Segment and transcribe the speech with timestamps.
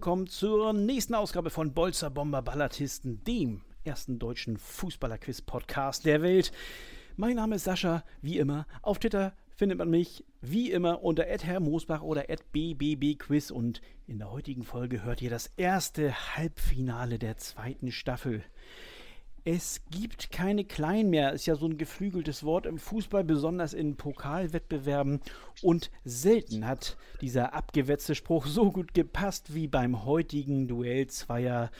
[0.00, 6.52] willkommen zur nächsten Ausgabe von Bolzer Bomber Ballatisten, dem ersten deutschen Fußballer-Quiz-Podcast der Welt.
[7.18, 8.66] Mein Name ist Sascha, wie immer.
[8.80, 14.62] Auf Twitter findet man mich wie immer unter @herrmoosbach oder @bbbquiz und in der heutigen
[14.62, 18.42] Folge hört ihr das erste Halbfinale der zweiten Staffel.
[19.44, 23.96] Es gibt keine Klein mehr, ist ja so ein geflügeltes Wort im Fußball, besonders in
[23.96, 25.20] Pokalwettbewerben.
[25.62, 31.70] Und selten hat dieser abgewetzte Spruch so gut gepasst wie beim heutigen Duell zweier,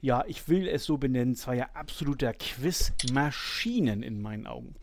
[0.00, 4.74] ja, ich will es so benennen, zweier absoluter Quizmaschinen in meinen Augen.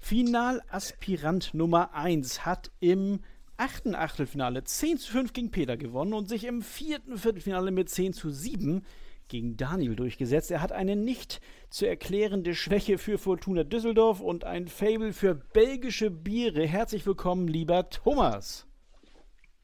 [0.00, 3.20] Finalaspirant Nummer 1 hat im
[3.56, 8.12] achten Achtelfinale 10 zu 5 gegen Peter gewonnen und sich im vierten Viertelfinale mit 10
[8.12, 8.84] zu 7
[9.30, 10.50] gegen Daniel durchgesetzt.
[10.50, 16.10] Er hat eine nicht zu erklärende Schwäche für Fortuna Düsseldorf und ein Fable für belgische
[16.10, 16.66] Biere.
[16.66, 18.66] Herzlich willkommen, lieber Thomas.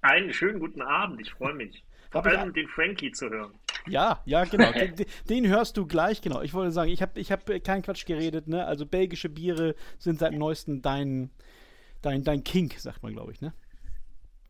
[0.00, 1.84] Einen schönen guten Abend, ich freue mich.
[2.10, 3.52] Vor Hab allem den Frankie zu hören.
[3.88, 4.72] Ja, ja, genau.
[4.72, 4.94] den,
[5.28, 6.40] den, hörst du gleich, genau.
[6.40, 8.64] Ich wollte sagen, ich habe ich hab keinen Quatsch geredet, ne?
[8.64, 11.30] Also belgische Biere sind seit neuestem dein,
[12.02, 13.52] dein, dein Kink, sagt man, glaube ich, ne?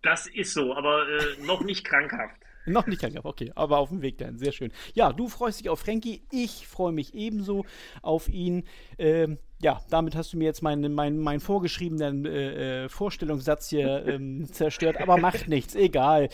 [0.02, 2.36] Das ist so, aber äh, noch nicht krankhaft.
[2.72, 4.72] Noch nicht gehabt, okay, aber auf dem Weg dahin, sehr schön.
[4.94, 7.64] Ja, du freust dich auf Frankie, ich freue mich ebenso
[8.02, 8.64] auf ihn.
[8.98, 14.04] Ähm, ja, damit hast du mir jetzt meinen mein, mein vorgeschriebenen äh, äh, Vorstellungssatz hier
[14.08, 16.28] ähm, zerstört, aber macht nichts, egal.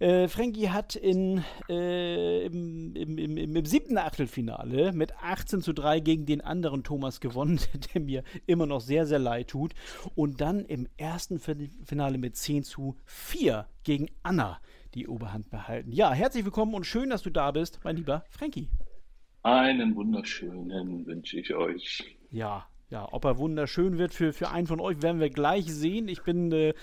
[0.00, 6.00] Äh, Frankie hat in, äh, im, im, im, im, siebten Achtelfinale mit 18 zu 3
[6.00, 7.60] gegen den anderen Thomas gewonnen,
[7.94, 9.74] der mir immer noch sehr, sehr leid tut.
[10.14, 14.58] Und dann im ersten Finale mit 10 zu 4 gegen Anna
[14.94, 15.92] die Oberhand behalten.
[15.92, 18.68] Ja, herzlich willkommen und schön, dass du da bist, mein lieber Frankie.
[19.42, 22.16] Einen wunderschönen wünsche ich euch.
[22.30, 26.08] Ja, ja, ob er wunderschön wird für, für einen von euch, werden wir gleich sehen.
[26.08, 26.74] Ich bin äh,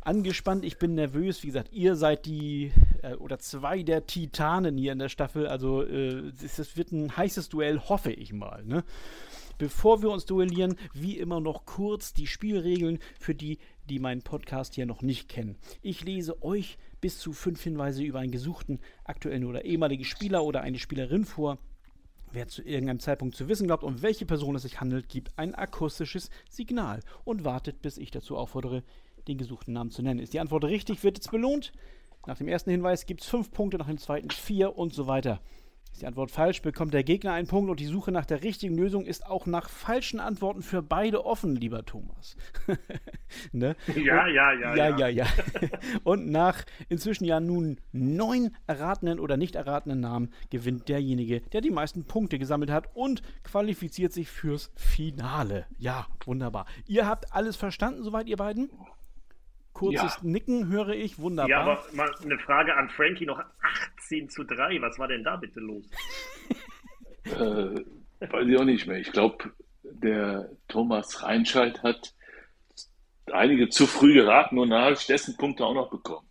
[0.00, 1.42] angespannt, ich bin nervös.
[1.42, 2.72] Wie gesagt, ihr seid die
[3.02, 5.46] äh, oder zwei der Titanen hier in der Staffel.
[5.46, 8.64] Also äh, es wird ein heißes Duell, hoffe ich mal.
[8.64, 8.84] Ne?
[9.56, 14.74] Bevor wir uns duellieren, wie immer noch kurz die Spielregeln für die, die meinen Podcast
[14.74, 15.56] hier noch nicht kennen.
[15.82, 20.62] Ich lese euch bis zu fünf Hinweise über einen gesuchten aktuellen oder ehemaligen Spieler oder
[20.62, 21.58] eine Spielerin vor.
[22.32, 25.54] Wer zu irgendeinem Zeitpunkt zu wissen glaubt, um welche Person es sich handelt, gibt ein
[25.54, 28.84] akustisches Signal und wartet, bis ich dazu auffordere,
[29.28, 30.18] den gesuchten Namen zu nennen.
[30.18, 31.74] Ist die Antwort richtig, wird es belohnt.
[32.26, 35.42] Nach dem ersten Hinweis gibt es fünf Punkte, nach dem zweiten vier und so weiter.
[35.94, 38.76] Ist die Antwort falsch, bekommt der Gegner einen Punkt und die Suche nach der richtigen
[38.76, 42.36] Lösung ist auch nach falschen Antworten für beide offen, lieber Thomas.
[43.52, 43.76] ne?
[43.94, 44.98] ja, ja, ja, ja.
[44.98, 45.26] Ja, ja,
[46.02, 51.70] und nach inzwischen ja nun neun erratenen oder nicht erratenen Namen gewinnt derjenige, der die
[51.70, 55.64] meisten Punkte gesammelt hat und qualifiziert sich fürs Finale.
[55.78, 56.66] Ja, wunderbar.
[56.88, 58.68] Ihr habt alles verstanden, soweit ihr beiden?
[59.74, 60.28] Kurzes ja.
[60.28, 61.50] Nicken höre ich, wunderbar.
[61.50, 63.42] Ja, aber mal eine Frage an Frankie noch
[63.98, 64.80] 18 zu 3.
[64.80, 65.84] Was war denn da bitte los?
[67.24, 67.84] äh,
[68.20, 68.98] weiß ich auch nicht mehr.
[68.98, 69.52] Ich glaube,
[69.82, 72.14] der Thomas Reinscheid hat
[73.32, 76.26] einige zu früh geraten und ich dessen Punkte auch noch bekommen.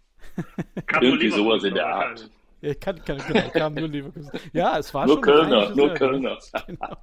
[1.02, 2.30] Irgendwie sowas in der Art.
[2.62, 4.14] Ja, kann, kann, genau, kam nur
[4.53, 5.22] Ja, es war nur schon.
[5.24, 6.38] Kölner, nur Kölner.
[6.66, 6.98] Genau.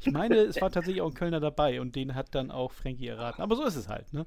[0.00, 3.06] Ich meine, es war tatsächlich auch ein Kölner dabei und den hat dann auch Frankie
[3.06, 3.40] erraten.
[3.40, 4.26] Aber so ist es halt, ne?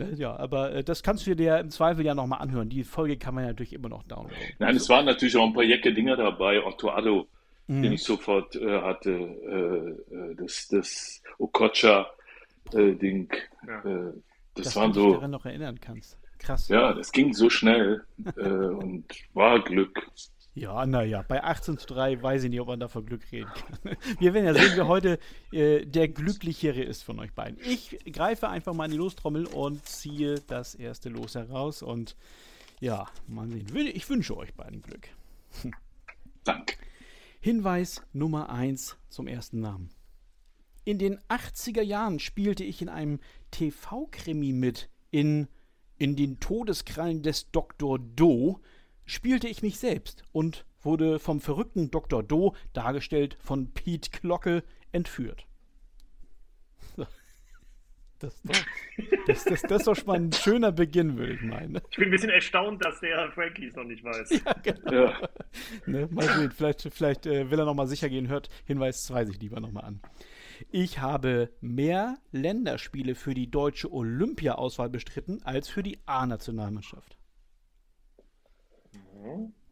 [0.00, 2.70] Ne, ja, aber äh, das kannst du dir im Zweifel ja nochmal anhören.
[2.70, 4.38] Die Folge kann man ja natürlich immer noch downloaden.
[4.58, 6.64] Nein, es waren natürlich auch ein paar Jacke Dinger dabei.
[6.64, 7.26] Otto Addo,
[7.66, 7.82] mhm.
[7.82, 9.10] den ich sofort äh, hatte.
[9.10, 13.30] Äh, äh das das Okocha-Ding.
[13.66, 13.80] Ja.
[13.84, 14.12] Äh,
[14.54, 15.14] das Dass waren du dich so.
[15.14, 16.16] daran noch erinnern kannst.
[16.38, 16.68] Krass.
[16.68, 18.02] Ja, das ging so schnell
[18.36, 20.10] äh, und war Glück.
[20.54, 23.96] Ja, naja, bei 18 zu 3 weiß ich nicht, ob man davon Glück reden kann.
[24.18, 25.18] Wir werden ja sehen, wer heute
[25.52, 27.58] äh, der Glücklichere ist von euch beiden.
[27.64, 31.82] Ich greife einfach mal in die Lostrommel und ziehe das erste Los heraus.
[31.82, 32.16] Und
[32.80, 33.68] ja, mal sehen.
[33.94, 35.08] Ich wünsche euch beiden Glück.
[36.44, 36.74] Danke.
[37.40, 39.90] Hinweis Nummer 1 zum ersten Namen.
[40.84, 43.20] In den 80er Jahren spielte ich in einem
[43.52, 44.90] TV-Krimi mit.
[45.12, 45.46] In,
[45.96, 47.98] in den Todeskrallen des Dr.
[47.98, 48.60] Do
[49.10, 52.22] spielte ich mich selbst und wurde vom verrückten Dr.
[52.22, 54.62] Do, dargestellt von Pete Glocke,
[54.92, 55.46] entführt.
[58.20, 58.64] Das, das,
[59.26, 61.80] das, das, das ist doch schon mal ein schöner Beginn, würde ich meinen.
[61.90, 64.30] Ich bin ein bisschen erstaunt, dass der Frankie es noch nicht weiß.
[64.44, 64.92] Ja, genau.
[64.92, 65.28] Ja.
[65.86, 69.40] Ne, mal sehen, vielleicht, vielleicht äh, will er nochmal sicher gehen, hört Hinweis 2 sich
[69.40, 70.02] lieber nochmal an.
[70.70, 77.16] Ich habe mehr Länderspiele für die deutsche Olympia-Auswahl bestritten als für die A-Nationalmannschaft.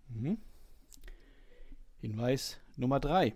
[0.09, 0.39] Mhm.
[2.00, 3.35] Hinweis Nummer drei.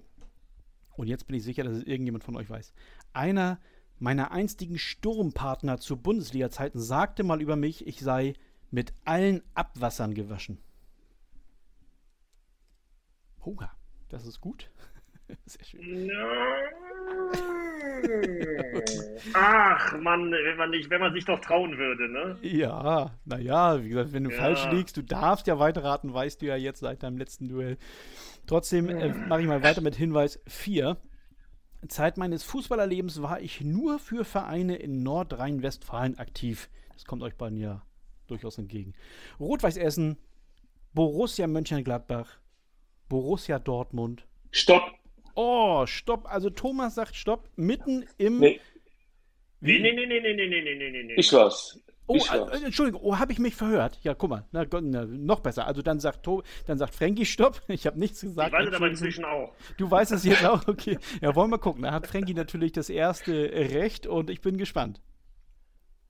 [0.97, 2.73] Und jetzt bin ich sicher, dass es irgendjemand von euch weiß.
[3.13, 3.61] Einer
[3.99, 8.35] meiner einstigen Sturmpartner zu Bundesliga-Zeiten sagte mal über mich, ich sei
[8.71, 10.59] mit allen Abwassern gewaschen.
[13.45, 13.71] Hunger,
[14.09, 14.71] das ist gut.
[15.47, 16.11] Sehr schön.
[19.35, 22.37] Ach, Mann, wenn man, nicht, wenn man sich doch trauen würde, ne?
[22.43, 24.37] Ja, naja, wie gesagt, wenn du Ja.
[24.37, 27.79] falsch liegst, du darfst ja weiterraten, weißt du ja jetzt seit deinem letzten Duell.
[28.47, 30.97] Trotzdem äh, mache ich mal weiter mit Hinweis 4.
[31.89, 36.69] Zeit meines Fußballerlebens war ich nur für Vereine in Nordrhein-Westfalen aktiv.
[36.93, 37.83] Das kommt euch beiden ja
[38.29, 38.95] durchaus entgegen.
[39.41, 40.17] Rot-Weiß Essen,
[40.95, 42.39] Borussia Mönchengladbach,
[43.09, 44.27] Borussia Dortmund.
[44.53, 44.83] Stopp!
[45.35, 46.27] Oh, stopp.
[46.33, 47.49] Also Thomas sagt stopp.
[47.57, 48.39] Mitten im.
[48.39, 48.61] Nee,
[49.65, 51.15] Nee, nee, nee, nee, nee, nee, nee, nee, nee, nee.
[51.17, 51.79] ich war's.
[52.09, 52.61] Oh, ich war's.
[52.61, 54.01] äh, Entschuldigung, oh, habe ich mich verhört?
[54.03, 55.69] Ja, guck mal, na, na, noch besser.
[55.69, 57.63] Also dann sagt, To- dann sagt Frankie Stopp.
[57.69, 58.49] Ich habe nichts gesagt.
[58.49, 59.55] Ich weiß es aber inzwischen auch.
[59.79, 60.99] Du weißt es jetzt auch, okay.
[61.21, 61.83] Ja, wollen wir gucken.
[61.83, 65.01] Da hat Frankie natürlich das erste Recht und ich bin gespannt.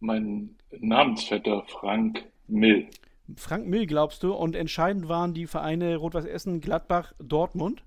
[0.01, 2.89] Mein Namensvetter Frank Mill.
[3.37, 4.33] Frank Mill, glaubst du?
[4.33, 7.85] Und entscheidend waren die Vereine Rot-Weiß Essen, Gladbach, Dortmund.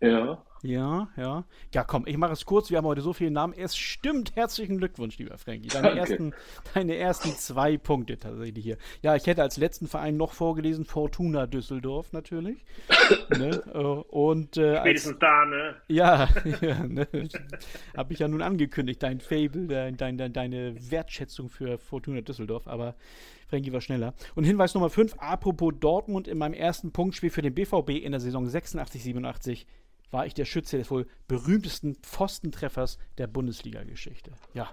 [0.00, 0.42] Ja.
[0.64, 1.44] Ja, ja.
[1.74, 2.70] Ja, komm, ich mache es kurz.
[2.70, 3.52] Wir haben heute so viele Namen.
[3.52, 4.34] Es stimmt.
[4.34, 5.68] Herzlichen Glückwunsch, lieber Frankie.
[5.68, 6.00] Deine, Danke.
[6.00, 6.34] ersten,
[6.72, 8.78] deine ersten zwei Punkte tatsächlich hier.
[9.02, 12.64] Ja, ich hätte als letzten Verein noch vorgelesen Fortuna Düsseldorf natürlich.
[13.36, 13.62] ne?
[13.74, 15.74] äh, Und äh, als, Spätestens da, ne?
[15.88, 16.28] ja,
[16.62, 17.06] ja ne?
[17.94, 22.66] habe ich ja nun angekündigt, dein Fable, dein, dein, dein, deine Wertschätzung für Fortuna Düsseldorf,
[22.66, 22.94] aber
[23.48, 24.14] Frankie war schneller.
[24.34, 28.20] Und Hinweis Nummer 5, apropos Dortmund, in meinem ersten Punktspiel für den BVB in der
[28.20, 29.66] Saison 86, 87
[30.14, 34.30] war ich der Schütze des wohl berühmtesten Pfostentreffers der Bundesliga-Geschichte.
[34.54, 34.70] Ja,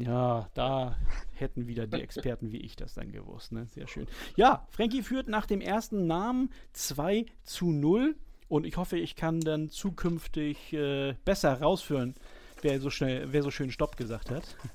[0.00, 0.96] ja, da
[1.32, 3.52] hätten wieder die Experten wie ich das dann gewusst.
[3.52, 3.66] Ne?
[3.66, 4.08] Sehr schön.
[4.34, 8.16] Ja, Frankie führt nach dem ersten Namen 2 zu 0
[8.48, 12.16] und ich hoffe, ich kann dann zukünftig äh, besser rausführen,
[12.60, 14.56] wer so schnell, wer so schön Stopp gesagt hat.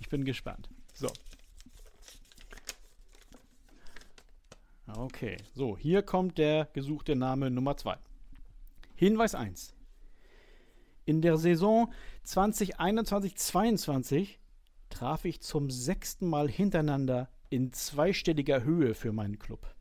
[0.00, 0.68] Ich bin gespannt.
[0.92, 1.08] So.
[4.86, 7.96] Okay, so, hier kommt der gesuchte Name Nummer 2.
[8.96, 9.74] Hinweis 1.
[11.04, 11.92] In der Saison
[12.26, 14.38] 2021-22
[14.88, 19.74] traf ich zum sechsten Mal hintereinander in zweistelliger Höhe für meinen Club.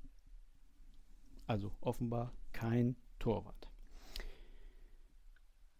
[1.48, 3.70] Also offenbar kein Torwart.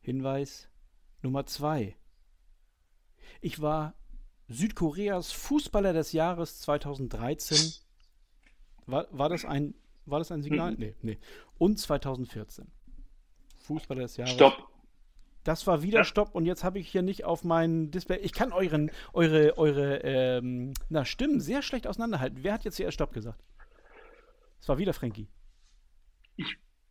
[0.02, 0.70] Hinweis
[1.22, 1.96] Nummer 2.
[3.42, 3.96] Ich war
[4.50, 7.74] Südkoreas Fußballer des Jahres 2013.
[8.86, 9.74] War, war, das, ein,
[10.06, 10.74] war das ein Signal?
[10.74, 10.78] Mhm.
[10.80, 11.18] Nee, nee.
[11.58, 12.68] Und 2014.
[13.64, 14.34] Fußballer des Jahres.
[14.34, 14.68] Stopp.
[15.44, 16.04] Das war wieder Ja.
[16.06, 18.18] Stopp und jetzt habe ich hier nicht auf mein Display.
[18.20, 22.40] Ich kann euren, eure, eure ähm, na, Stimmen sehr schlecht auseinanderhalten.
[22.44, 23.42] Wer hat jetzt hier erst Stopp gesagt?
[24.62, 25.28] Es war wieder Frankie.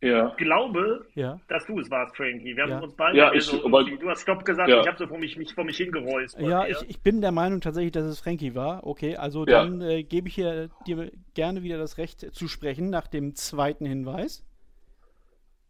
[0.01, 0.33] Ja.
[0.35, 1.39] glaube, Ja.
[1.47, 2.55] dass du es warst, Frankie.
[2.57, 2.79] Wir haben Ja.
[2.81, 4.81] uns beide Ja, ich- so aber- du hast Stopp gesagt, Ja.
[4.81, 6.37] ich habe so vor mich, mich vor mich hingeräust.
[6.37, 8.85] bei Ja, ich, ich bin der Meinung tatsächlich, dass es Frankie war.
[8.85, 9.63] Okay, also Ja.
[9.63, 13.85] dann äh, gebe ich hier dir gerne wieder das Recht zu sprechen nach dem zweiten
[13.85, 14.45] Hinweis.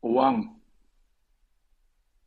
[0.02, 0.60] Wang.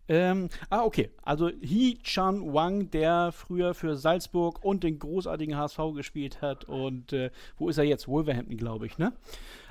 [0.09, 1.11] Ähm, ah, okay.
[1.23, 6.65] Also Hee Chan Wang, der früher für Salzburg und den großartigen HSV gespielt hat.
[6.67, 8.07] Und äh, wo ist er jetzt?
[8.07, 9.13] Wolverhampton, glaube ich, ne?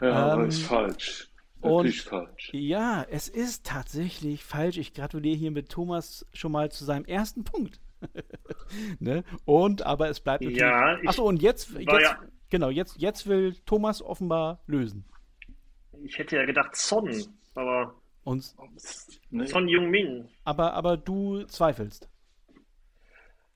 [0.01, 1.29] Ja, aber Ähm, ist falsch.
[1.61, 2.49] und- Wirklich falsch.
[2.53, 4.77] Ja, es ist tatsächlich falsch.
[4.77, 7.79] Ich gratuliere hier mit Thomas schon mal zu seinem ersten Punkt.
[8.99, 9.23] ne?
[9.45, 10.59] Und aber es bleibt natürlich.
[10.61, 15.05] Ja, Achso, und jetzt, jetzt ja- genau, jetzt, jetzt will Thomas offenbar lösen.
[16.03, 17.09] Ich hätte ja gedacht Son,
[17.55, 18.53] aber Und,
[19.29, 19.45] Nee.
[19.47, 20.27] Son Jung-Min.
[20.43, 22.09] aber, aber du zweifelst.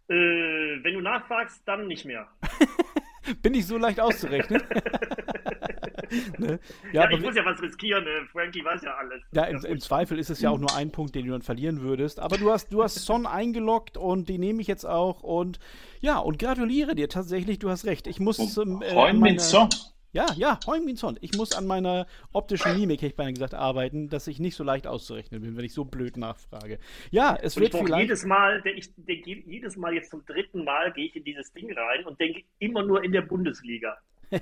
[0.07, 2.27] Äh, wenn du nachfragst, dann nicht mehr.
[3.43, 4.61] Bin ich so leicht auszurechnen?
[6.39, 6.59] ne?
[6.91, 9.21] Ja, Ja, aber ich muss ja was riskieren, äh, Frankie weiß ja alles.
[9.31, 11.81] Ja, im, im Zweifel ist es ja auch nur ein Punkt, den du dann verlieren
[11.81, 12.19] würdest.
[12.19, 15.21] Aber du hast, du hast Son eingeloggt und den nehme ich jetzt auch.
[15.21, 15.59] Und
[15.99, 18.07] ja, und gratuliere dir tatsächlich, du hast recht.
[18.07, 18.81] Ich muss zum.
[18.81, 19.69] Äh, an Heung-Min meiner- Son.
[20.11, 21.17] Ja, ja, Heung-Min Son.
[21.21, 24.63] Ich muss an meiner optischen Mimik, hätte ich beinahe gesagt, arbeiten, dass ich nicht so
[24.63, 26.79] leicht auszurechnen bin, wenn ich so blöd nachfrage.
[27.11, 28.01] Ja, es Und ich wird brauche vielleicht.
[28.01, 31.71] jedes Mal, ich denke jedes Mal jetzt zum dritten Mal gehe ich in dieses Ding
[31.71, 33.97] rein und denke immer nur in der Bundesliga.
[34.31, 34.39] äh,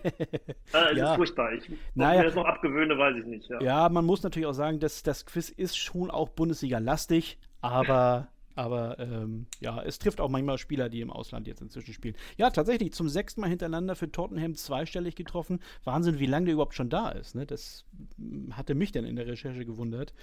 [0.74, 1.12] es Ja.
[1.12, 1.54] ist furchtbar.
[1.54, 2.14] Ich, Naja.
[2.14, 3.50] ich mir das noch abgewöhne, weiß ich nicht.
[3.50, 3.62] Ja.
[3.62, 8.98] Ja, man muss natürlich auch sagen, dass das Quiz ist schon auch Bundesliga-lastig, aber, aber
[8.98, 12.16] ähm, ja, es trifft auch manchmal Spieler, die im Ausland jetzt inzwischen spielen.
[12.38, 15.60] Ja, tatsächlich, zum sechsten Mal hintereinander für Tottenham zweistellig getroffen.
[15.84, 17.36] Wahnsinn, wie lange der überhaupt schon da ist.
[17.36, 17.46] Ne?
[17.46, 17.86] Das
[18.18, 20.14] mm, hatte mich dann in der Recherche gewundert.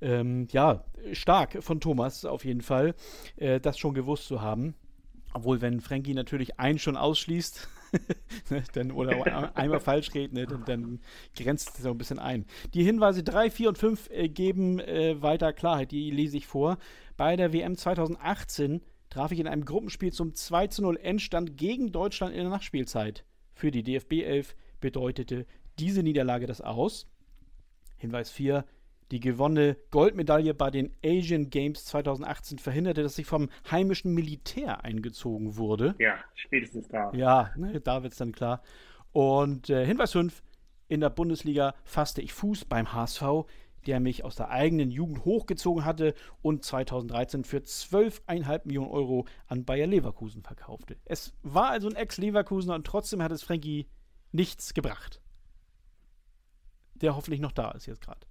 [0.00, 2.94] Ähm, ja, stark von Thomas auf jeden Fall,
[3.36, 4.74] äh, das schon gewusst zu haben.
[5.32, 7.68] Obwohl, wenn Frankie natürlich einen schon ausschließt,
[8.50, 11.00] ne, dann, oder einmal falsch geht, ne, dann, dann
[11.36, 12.46] grenzt es so ein bisschen ein.
[12.74, 16.78] Die Hinweise 3, 4 und 5 äh, geben äh, weiter Klarheit, die lese ich vor.
[17.16, 21.92] Bei der WM 2018 traf ich in einem Gruppenspiel zum 2 zu 0 Endstand gegen
[21.92, 23.24] Deutschland in der Nachspielzeit.
[23.54, 25.46] Für die DFB 11 bedeutete
[25.78, 27.08] diese Niederlage das Aus.
[27.96, 28.64] Hinweis 4.
[29.12, 35.56] Die gewonnene Goldmedaille bei den Asian Games 2018 verhinderte, dass sie vom heimischen Militär eingezogen
[35.56, 35.94] wurde.
[35.98, 37.12] Ja, spätestens da.
[37.14, 38.62] Ja, ne, da wird es dann klar.
[39.12, 40.42] Und äh, Hinweis 5,
[40.88, 43.46] in der Bundesliga fasste ich Fuß beim HSV,
[43.86, 49.64] der mich aus der eigenen Jugend hochgezogen hatte und 2013 für 12,5 Millionen Euro an
[49.64, 50.96] Bayer Leverkusen verkaufte.
[51.04, 53.88] Es war also ein Ex-Leverkusener und trotzdem hat es Frankie
[54.32, 55.20] nichts gebracht.
[56.94, 58.26] Der hoffentlich noch da ist jetzt gerade.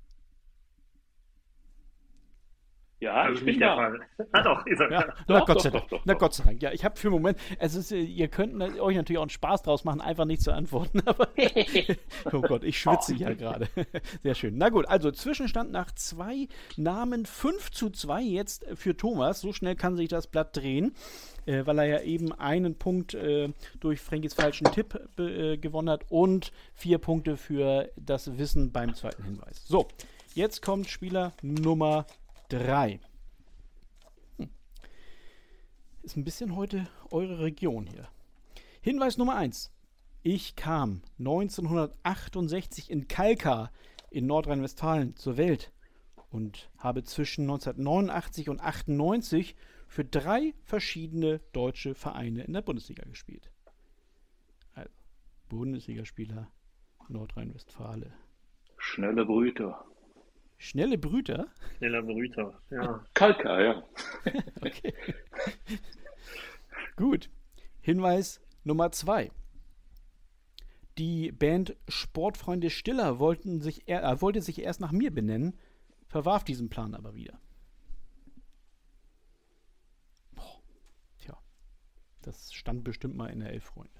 [2.99, 3.75] Ja, also ich bin der da.
[3.75, 3.99] Fall.
[4.31, 4.91] Ah, doch, ist er.
[4.91, 5.85] Ja, na, Gott sei Dank.
[6.05, 6.61] na Gott sei Dank.
[6.61, 9.63] Ja, ich habe für einen Moment, es ist, ihr könnt euch natürlich auch einen Spaß
[9.63, 11.01] draus machen, einfach nicht zu antworten.
[11.05, 11.27] Aber
[12.31, 13.17] oh Gott, ich schwitze oh.
[13.17, 13.67] ja gerade.
[14.23, 14.57] Sehr schön.
[14.57, 16.47] Na gut, also Zwischenstand nach zwei
[16.77, 19.41] Namen 5 zu 2 jetzt für Thomas.
[19.41, 20.93] So schnell kann sich das Blatt drehen.
[21.45, 23.49] Äh, weil er ja eben einen Punkt äh,
[23.79, 29.23] durch Frankis falschen Tipp äh, gewonnen hat und vier Punkte für das Wissen beim zweiten
[29.23, 29.63] Hinweis.
[29.67, 29.87] So,
[30.33, 32.07] jetzt kommt Spieler Nummer
[32.49, 32.99] 3.
[34.37, 34.49] Hm.
[36.03, 38.07] Ist ein bisschen heute eure Region hier.
[38.81, 39.71] Hinweis Nummer 1.
[40.21, 43.71] Ich kam 1968 in Kalkar
[44.11, 45.71] in Nordrhein-Westfalen zur Welt
[46.29, 49.55] und habe zwischen 1989 und 98
[49.87, 53.51] für drei verschiedene deutsche Vereine in der Bundesliga gespielt.
[54.73, 54.89] Also,
[55.49, 56.51] Bundesligaspieler
[57.07, 58.13] Nordrhein-Westfalen.
[58.77, 59.85] Schnelle Brüter.
[60.57, 61.47] Schnelle Brüter?
[61.77, 63.05] Schneller Brüter, ja.
[63.13, 63.83] Kalka, ja.
[64.61, 64.93] okay.
[66.95, 67.29] Gut.
[67.81, 69.31] Hinweis Nummer zwei.
[70.97, 75.57] Die Band Sportfreunde Stiller wollten sich er, äh, wollte sich erst nach mir benennen,
[76.07, 77.37] verwarf diesen Plan aber wieder.
[80.31, 80.61] Boah.
[81.19, 81.37] Tja,
[82.21, 83.91] das stand bestimmt mal in der Elf-Freunde.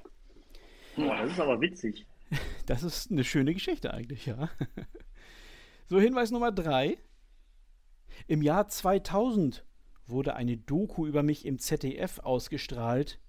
[0.95, 2.05] Boah, das ist aber witzig.
[2.65, 4.49] Das ist eine schöne Geschichte eigentlich, ja.
[5.87, 6.97] So, Hinweis Nummer drei.
[8.25, 9.63] Im Jahr 2000
[10.07, 13.19] wurde eine Doku über mich im ZDF ausgestrahlt,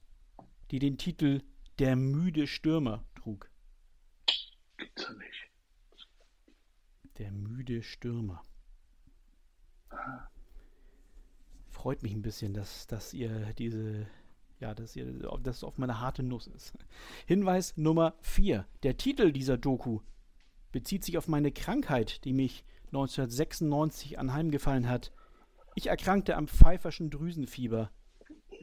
[0.71, 1.43] die den Titel
[1.79, 3.51] Der müde Stürmer trug.
[4.79, 5.51] Gibt's ja nicht.
[7.19, 8.43] Der müde Stürmer.
[11.69, 14.07] Freut mich ein bisschen, dass, dass ihr diese,
[14.61, 16.73] ja, dass ihr, dass es auf meine harte Nuss ist.
[17.27, 18.67] Hinweis Nummer 4.
[18.83, 20.01] Der Titel dieser Doku
[20.73, 25.13] bezieht sich auf meine Krankheit, die mich 1996 anheimgefallen hat.
[25.75, 27.91] Ich erkrankte am pfeiferschen Drüsenfieber.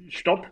[0.09, 0.51] Stopp.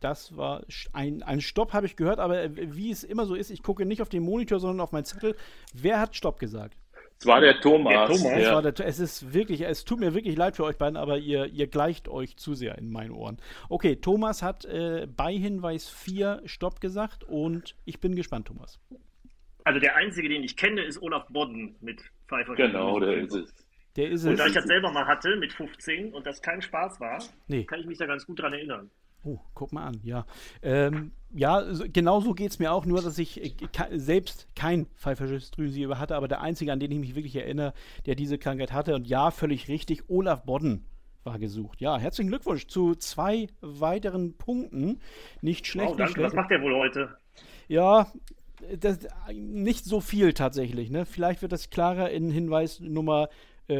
[0.00, 3.50] Das war ein, ein Stopp, habe ich gehört, aber äh, wie es immer so ist,
[3.50, 5.36] ich gucke nicht auf den Monitor, sondern auf meinen Zettel.
[5.74, 6.76] Wer hat Stopp gesagt?
[7.18, 7.92] Es war der Thomas.
[7.92, 8.32] Der Thomas.
[8.38, 11.18] Es, war der, es ist wirklich, es tut mir wirklich leid für euch beiden, aber
[11.18, 13.36] ihr, ihr gleicht euch zu sehr in meinen Ohren.
[13.68, 18.80] Okay, Thomas hat äh, bei Hinweis 4 Stopp gesagt und ich bin gespannt, Thomas.
[19.64, 22.54] Also der einzige, den ich kenne, ist Olaf Bodden mit Pfeiffer.
[22.54, 23.54] Genau, der ist es.
[23.96, 27.00] Der ist und da ich das selber mal hatte mit 15 und das kein Spaß
[27.00, 27.64] war, nee.
[27.64, 28.90] kann ich mich da ganz gut dran erinnern.
[29.24, 30.24] Oh, guck mal an, ja.
[30.62, 31.62] Ähm, ja,
[31.92, 33.52] genau so geht es mir auch, nur dass ich äh,
[33.92, 37.74] selbst kein Drüsenfieber hatte, aber der einzige, an den ich mich wirklich erinnere,
[38.06, 38.94] der diese Krankheit hatte.
[38.94, 40.86] Und ja, völlig richtig, Olaf Bodden
[41.24, 41.80] war gesucht.
[41.80, 45.00] Ja, herzlichen Glückwunsch zu zwei weiteren Punkten.
[45.42, 45.90] Nicht schlecht.
[45.90, 46.04] Wow, danke.
[46.04, 46.26] Nicht schlecht.
[46.28, 47.16] Was macht der wohl heute?
[47.68, 48.10] Ja,
[48.78, 48.98] das,
[49.32, 50.90] nicht so viel tatsächlich.
[50.90, 51.06] Ne?
[51.06, 53.28] Vielleicht wird das klarer in Hinweis Nummer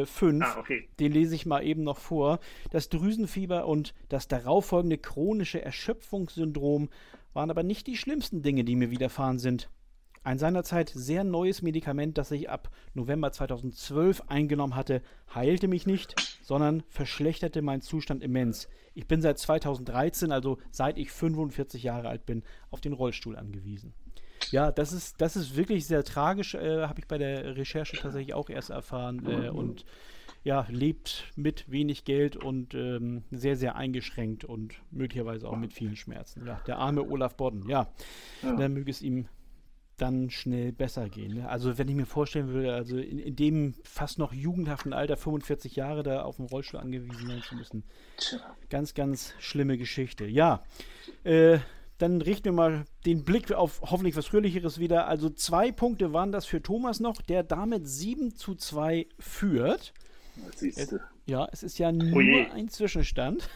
[0.04, 0.22] 5.
[0.22, 0.88] Äh, ah, okay.
[0.98, 2.38] Den lese ich mal eben noch vor.
[2.70, 6.88] Das Drüsenfieber und das darauffolgende chronische Erschöpfungssyndrom
[7.32, 9.68] waren aber nicht die schlimmsten Dinge, die mir widerfahren sind.
[10.22, 15.02] Ein seinerzeit sehr neues Medikament, das ich ab November 2012 eingenommen hatte,
[15.34, 18.68] heilte mich nicht, sondern verschlechterte meinen Zustand immens.
[18.94, 23.94] Ich bin seit 2013, also seit ich 45 Jahre alt bin, auf den Rollstuhl angewiesen.
[24.50, 28.34] Ja, das ist, das ist wirklich sehr tragisch, äh, habe ich bei der Recherche tatsächlich
[28.34, 29.26] auch erst erfahren.
[29.26, 29.84] Äh, und
[30.42, 35.96] ja, lebt mit wenig Geld und ähm, sehr, sehr eingeschränkt und möglicherweise auch mit vielen
[35.96, 36.46] Schmerzen.
[36.46, 37.88] Ja, der arme Olaf Bodden, ja.
[38.42, 38.56] ja.
[38.56, 39.28] Dann möge es ihm
[40.00, 41.34] dann schnell besser gehen.
[41.34, 41.48] Ne?
[41.48, 45.76] Also wenn ich mir vorstellen würde, also in, in, dem fast noch jugendhaften Alter, 45
[45.76, 47.84] Jahre, da auf dem Rollstuhl angewiesen sein zu müssen.
[48.70, 50.24] Ganz, ganz schlimme Geschichte.
[50.24, 50.62] Ja,
[51.24, 51.58] äh,
[52.00, 55.06] dann richten wir mal den Blick auf hoffentlich was Fröhlicheres wieder.
[55.06, 59.92] Also zwei Punkte waren das für Thomas noch, der damit 7 zu 2 führt.
[60.56, 61.00] Siehst du.
[61.26, 62.50] Ja, es ist ja nur Oje.
[62.52, 63.48] ein Zwischenstand.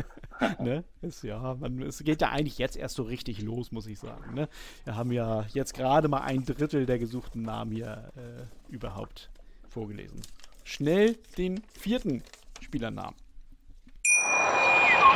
[0.60, 0.84] ne?
[1.00, 4.34] es, ja, man, es geht ja eigentlich jetzt erst so richtig los, muss ich sagen.
[4.34, 4.48] Ne?
[4.84, 9.30] Wir haben ja jetzt gerade mal ein Drittel der gesuchten Namen hier äh, überhaupt
[9.68, 10.20] vorgelesen.
[10.64, 12.22] Schnell den vierten
[12.60, 13.16] Spielernamen.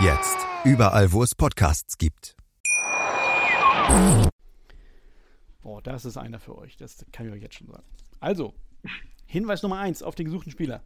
[0.00, 2.36] Jetzt überall, wo es Podcasts gibt.
[5.60, 6.76] Boah, das ist einer für euch.
[6.76, 7.82] Das kann ich euch jetzt schon sagen.
[8.20, 8.54] Also,
[9.26, 10.84] Hinweis Nummer 1 auf den gesuchten Spieler.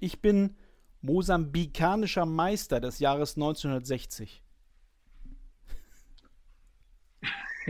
[0.00, 0.56] Ich bin
[1.02, 4.42] mosambikanischer Meister des Jahres 1960.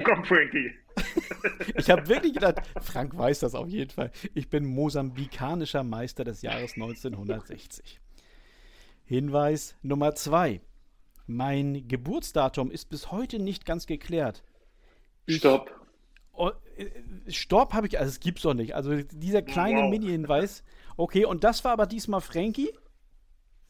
[0.05, 0.73] Komm, Frankie.
[1.77, 4.11] Ich habe wirklich gedacht, Frank weiß das auf jeden Fall.
[4.35, 8.01] Ich bin mosambikanischer Meister des Jahres 1960.
[9.07, 10.61] Hinweis Nummer zwei.
[11.27, 14.43] Mein Geburtsdatum ist bis heute nicht ganz geklärt.
[15.29, 15.71] Stopp.
[16.33, 16.91] Oh, äh,
[17.31, 18.75] Stopp habe ich, also es gibt's doch nicht.
[18.75, 19.91] Also dieser kleine wow.
[19.91, 20.63] Mini-Hinweis.
[20.97, 22.71] Okay, und das war aber diesmal Frankie?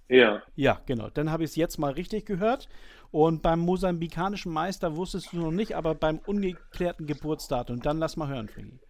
[0.08, 0.42] Ja.
[0.54, 1.10] Ja, genau.
[1.10, 2.68] Dann habe ich es jetzt mal richtig gehört.
[3.10, 7.80] Und beim mosambikanischen Meister wusstest du noch nicht, aber beim ungeklärten Geburtsdatum.
[7.80, 8.80] Dann lass mal hören, Frankie.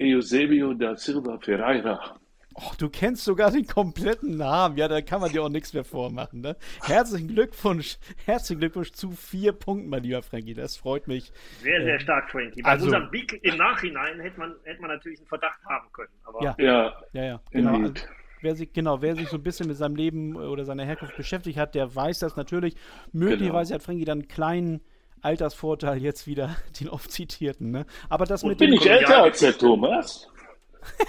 [0.00, 2.18] Eusebio da Silva Ferreira.
[2.60, 4.76] Oh, du kennst sogar den kompletten Namen.
[4.76, 6.40] Ja, da kann man dir auch nichts mehr vormachen.
[6.40, 6.56] Ne?
[6.82, 7.98] Herzlichen Glückwunsch.
[8.24, 10.54] Herzlichen Glückwunsch zu vier Punkten, mein lieber Frankie.
[10.54, 11.30] Das freut mich.
[11.62, 12.62] Sehr, sehr stark, Frankie.
[12.62, 16.12] Bei also, Mosambik im Nachhinein hätte man, hätte man natürlich einen Verdacht haben können.
[16.24, 17.24] Aber ja, ja, ja.
[17.24, 17.78] ja genau.
[17.78, 17.94] Also,
[18.40, 21.58] wer sich, genau, wer sich so ein bisschen mit seinem Leben oder seiner Herkunft beschäftigt
[21.58, 22.74] hat, der weiß das natürlich.
[23.12, 23.78] Möglicherweise genau.
[23.78, 24.80] hat Frankie dann einen kleinen
[25.20, 27.70] Altersvorteil jetzt wieder den oft zitierten.
[27.70, 27.86] Ne?
[28.08, 30.28] Aber das Und mit bin ich älter als der Thomas?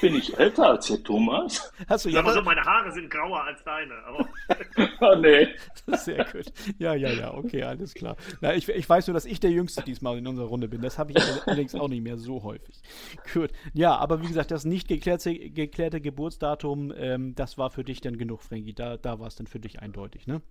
[0.02, 1.72] Bin ich älter als der Thomas?
[1.88, 3.94] Hast du ja so, meine Haare sind grauer als deine.
[4.06, 4.28] Aber
[5.02, 5.48] oh nee.
[5.98, 6.52] Sehr gut.
[6.78, 8.16] Ja, ja, ja, okay, alles klar.
[8.42, 10.82] Na, ich, ich weiß nur, dass ich der Jüngste diesmal in unserer Runde bin.
[10.82, 12.76] Das habe ich allerdings auch nicht mehr so häufig.
[13.34, 13.52] Gut.
[13.74, 18.18] Ja, aber wie gesagt, das nicht geklärte, geklärte Geburtsdatum, ähm, das war für dich dann
[18.18, 18.74] genug, Frankie.
[18.74, 20.42] Da, da war es dann für dich eindeutig, ne?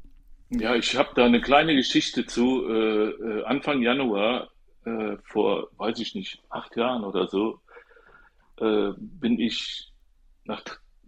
[0.50, 2.66] Ja, ich habe da eine kleine Geschichte zu.
[2.68, 4.48] Äh, äh, Anfang Januar,
[4.84, 7.60] äh, vor, weiß ich nicht, acht Jahren oder so,
[8.60, 9.92] äh, bin ich
[10.44, 10.62] nach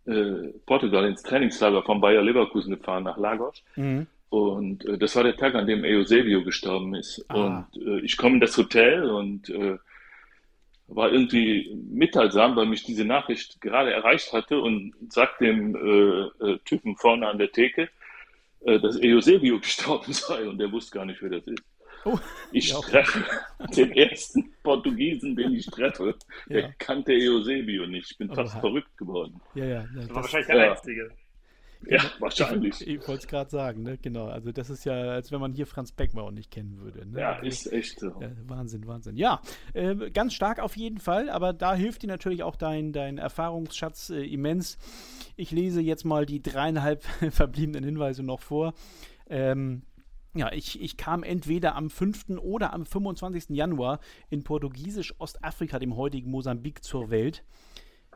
[0.07, 3.63] äh, Portugal ins Trainingslager von Bayer Leverkusen gefahren, nach Lagos.
[3.77, 4.07] Mhm.
[4.29, 7.25] Und äh, das war der Tag, an dem Eusebio gestorben ist.
[7.29, 7.67] Ah.
[7.75, 9.77] Und äh, ich komme in das Hotel und äh,
[10.89, 15.79] war irgendwie mitteilsam, weil mich diese Nachricht gerade erreicht hatte und sagt dem
[16.65, 17.89] Typen vorne an der Theke,
[18.59, 21.63] dass Eusebio gestorben sei und der wusste gar nicht, wer das ist.
[22.05, 22.19] Oh,
[22.53, 23.25] ich treffe
[23.77, 26.15] den ersten Portugiesen, den ich treffe.
[26.49, 26.55] Ja.
[26.55, 28.11] Der kannte Eusebio nicht.
[28.13, 28.61] Ich bin fast Oha.
[28.61, 29.41] verrückt geworden.
[29.55, 29.87] Ja, ja.
[29.95, 30.73] Das, das war wahrscheinlich der ja.
[30.73, 31.11] Einzige.
[31.87, 32.81] Ja, wahrscheinlich.
[32.83, 33.99] Ich, ich wollte es gerade sagen, ne?
[33.99, 34.27] genau.
[34.27, 37.07] Also das ist ja, als wenn man hier Franz Beckbauer nicht kennen würde.
[37.07, 37.21] Ne?
[37.21, 38.09] Ja, ist echt so.
[38.21, 39.17] Ja, Wahnsinn, Wahnsinn.
[39.17, 39.41] Ja,
[39.73, 44.11] äh, ganz stark auf jeden Fall, aber da hilft dir natürlich auch dein, dein Erfahrungsschatz
[44.11, 44.79] äh, immens.
[45.37, 48.75] Ich lese jetzt mal die dreieinhalb verbliebenen Hinweise noch vor.
[49.29, 49.83] Ähm,
[50.35, 52.39] ja, ich, ich kam entweder am 5.
[52.39, 53.51] oder am 25.
[53.51, 57.45] Januar in portugiesisch Ostafrika, dem heutigen Mosambik, zur Welt.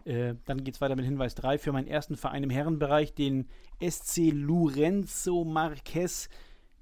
[0.04, 3.48] Äh, dann geht es weiter mit Hinweis 3 für meinen ersten Verein im Herrenbereich, den
[3.80, 6.28] SC Lorenzo Marquez.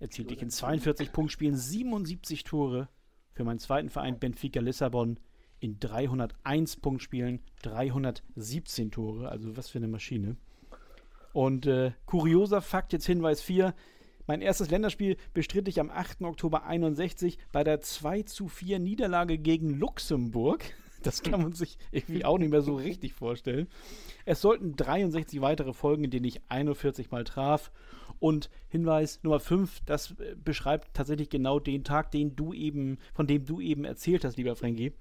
[0.00, 2.88] Erzielte ich in 42 Punktspielen 77 Tore.
[3.32, 5.18] Für meinen zweiten Verein Benfica Lissabon
[5.60, 9.28] in 301 Punktspielen 317 Tore.
[9.28, 10.36] Also was für eine Maschine.
[11.32, 13.72] Und äh, kurioser Fakt, jetzt Hinweis 4.
[14.26, 16.22] Mein erstes Länderspiel bestritt ich am 8.
[16.22, 20.64] Oktober 61 bei der 2 zu 4 Niederlage gegen Luxemburg.
[21.02, 23.68] Das kann man sich irgendwie auch nicht mehr so richtig vorstellen.
[24.24, 27.72] Es sollten 63 weitere Folgen, in denen ich 41 Mal traf.
[28.20, 33.26] Und Hinweis Nummer 5, das äh, beschreibt tatsächlich genau den Tag, den du eben, von
[33.26, 34.92] dem du eben erzählt hast, lieber Frankie.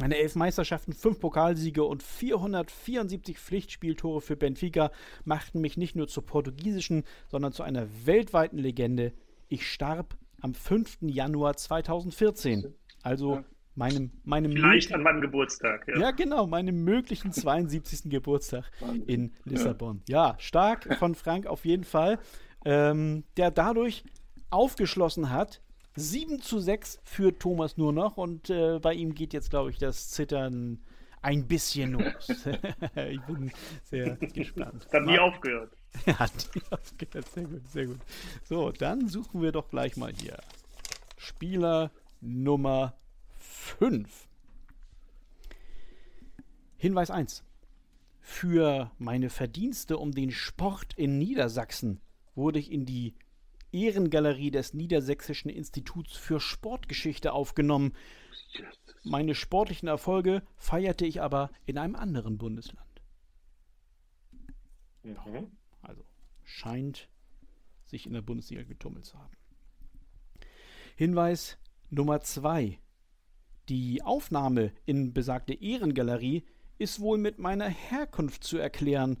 [0.00, 4.90] Meine elf Meisterschaften, fünf Pokalsiege und 474 Pflichtspieltore für Benfica
[5.24, 9.12] machten mich nicht nur zur portugiesischen, sondern zu einer weltweiten Legende.
[9.48, 11.00] Ich starb am 5.
[11.02, 12.72] Januar 2014.
[13.02, 15.86] Also meinem, meinem Vielleicht an meinem Geburtstag.
[15.88, 16.00] Ja.
[16.00, 16.10] ja.
[16.12, 18.10] genau, meinem möglichen 72.
[18.10, 18.70] Geburtstag
[19.06, 20.00] in Lissabon.
[20.08, 22.18] Ja, stark von Frank auf jeden Fall,
[22.64, 24.04] ähm, der dadurch
[24.48, 25.60] aufgeschlossen hat,
[26.00, 29.78] 7 zu 6 für Thomas nur noch und äh, bei ihm geht jetzt, glaube ich,
[29.78, 30.80] das Zittern
[31.22, 32.28] ein bisschen los.
[32.96, 33.52] ich bin
[33.84, 34.88] sehr gespannt.
[34.92, 35.76] Hat nie aufgehört.
[36.06, 38.00] Hat nie aufgehört, sehr gut, sehr gut.
[38.44, 40.38] So, dann suchen wir doch gleich mal hier.
[41.18, 42.94] Spieler Nummer
[43.38, 44.08] 5.
[46.78, 47.44] Hinweis 1.
[48.20, 52.00] Für meine Verdienste um den Sport in Niedersachsen
[52.34, 53.14] wurde ich in die
[53.72, 57.92] Ehrengalerie des Niedersächsischen Instituts für Sportgeschichte aufgenommen.
[59.02, 62.86] Meine sportlichen Erfolge feierte ich aber in einem anderen Bundesland.
[65.02, 65.50] Mhm.
[65.82, 66.04] Also
[66.44, 67.08] scheint
[67.86, 69.36] sich in der Bundesliga getummelt zu haben.
[70.96, 72.78] Hinweis Nummer zwei.
[73.68, 76.44] Die Aufnahme in besagte Ehrengalerie
[76.78, 79.18] ist wohl mit meiner Herkunft zu erklären.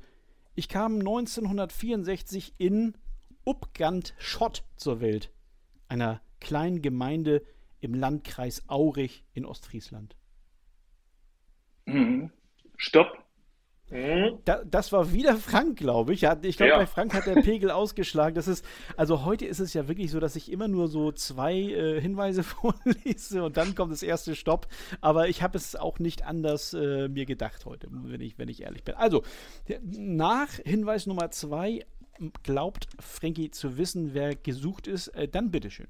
[0.54, 2.94] Ich kam 1964 in
[3.46, 5.30] Upgant Schott zur Welt,
[5.88, 7.42] einer kleinen Gemeinde
[7.80, 10.16] im Landkreis Aurich in Ostfriesland.
[11.86, 12.30] Mhm.
[12.76, 13.08] Stopp.
[13.90, 14.38] Mhm.
[14.44, 16.20] Da, das war wieder Frank, glaube ich.
[16.20, 16.78] Ja, ich glaube, Ja.
[16.78, 18.36] bei Frank hat der Pegel ausgeschlagen.
[18.36, 18.64] Das ist,
[18.96, 22.42] also heute ist es ja wirklich so, dass ich immer nur so zwei äh, Hinweise
[22.44, 24.68] vorlese und dann kommt das erste Stopp.
[25.00, 28.62] Aber ich habe es auch nicht anders äh, mir gedacht heute, wenn ich, wenn ich
[28.62, 28.94] ehrlich bin.
[28.94, 29.24] Also,
[29.82, 31.84] nach Hinweis Nummer zwei
[32.42, 35.08] glaubt Frankie zu wissen, wer gesucht ist.
[35.08, 35.88] Äh, dann bitteschön.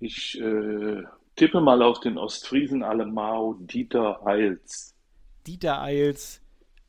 [0.00, 1.02] Ich äh,
[1.36, 4.94] tippe mal auf den Ostfriesen Alemau Dieter Heils.
[5.46, 6.42] Dieter Eils,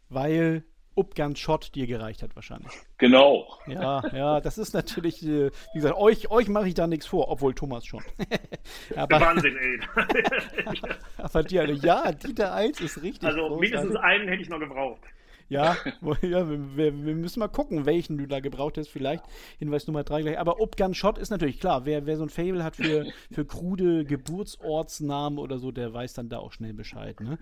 [0.10, 0.64] weil
[0.98, 2.72] Upgant Schott dir gereicht hat wahrscheinlich.
[2.98, 3.60] Genau.
[3.68, 7.30] Ja, ja, das ist natürlich, äh, wie gesagt, euch, euch mache ich da nichts vor,
[7.30, 8.02] obwohl Thomas schon.
[8.96, 9.80] aber, Wahnsinn, ey.
[11.18, 13.28] aber dir, ja, Dieter Eils ist richtig.
[13.28, 13.72] Also großartig.
[13.72, 15.02] mindestens einen hätte ich noch gebraucht.
[15.48, 15.78] Ja,
[16.22, 18.90] ja wir, wir, wir müssen mal gucken, welchen du da gebraucht hast.
[18.90, 19.24] Vielleicht
[19.58, 20.40] Hinweis Nummer drei gleich.
[20.40, 21.86] Aber Upgun Shot ist natürlich klar.
[21.86, 26.30] Wer, wer so ein Fable hat für, für krude Geburtsortsnamen oder so, der weiß dann
[26.30, 27.20] da auch schnell Bescheid.
[27.20, 27.38] Ne?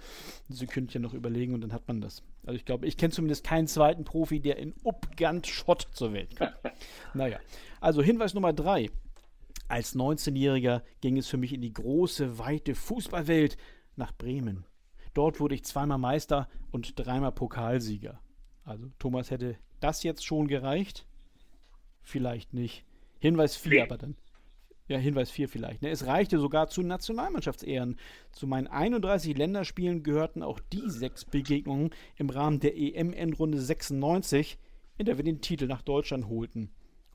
[0.50, 2.24] Sie könnt ja noch überlegen und dann hat man das.
[2.46, 6.36] Also ich glaube, ich kenne zumindest keinen zweiten Profi, der in Upgun Shot zur Welt
[6.38, 6.54] kommt.
[7.14, 7.40] naja,
[7.80, 8.90] also Hinweis Nummer drei.
[9.70, 13.58] Als 19-Jähriger ging es für mich in die große, weite Fußballwelt
[13.96, 14.66] nach Bremen.
[15.14, 18.20] Dort wurde ich zweimal Meister und dreimal Pokalsieger.
[18.66, 21.06] Also Thomas hätte das jetzt schon gereicht.
[22.02, 22.86] Vielleicht nicht.
[23.20, 23.82] Hinweis 4 Nee.
[23.82, 24.16] aber dann.
[24.88, 25.82] Ja, Hinweis 4 vielleicht.
[25.82, 25.90] Ne?
[25.90, 27.98] Es reichte sogar zu Nationalmannschaftsehren.
[28.32, 34.58] Zu meinen 31 Länderspielen gehörten auch die sechs Begegnungen im Rahmen der EM-Endrunde 96,
[34.98, 36.70] in der wir den Titel nach Deutschland holten.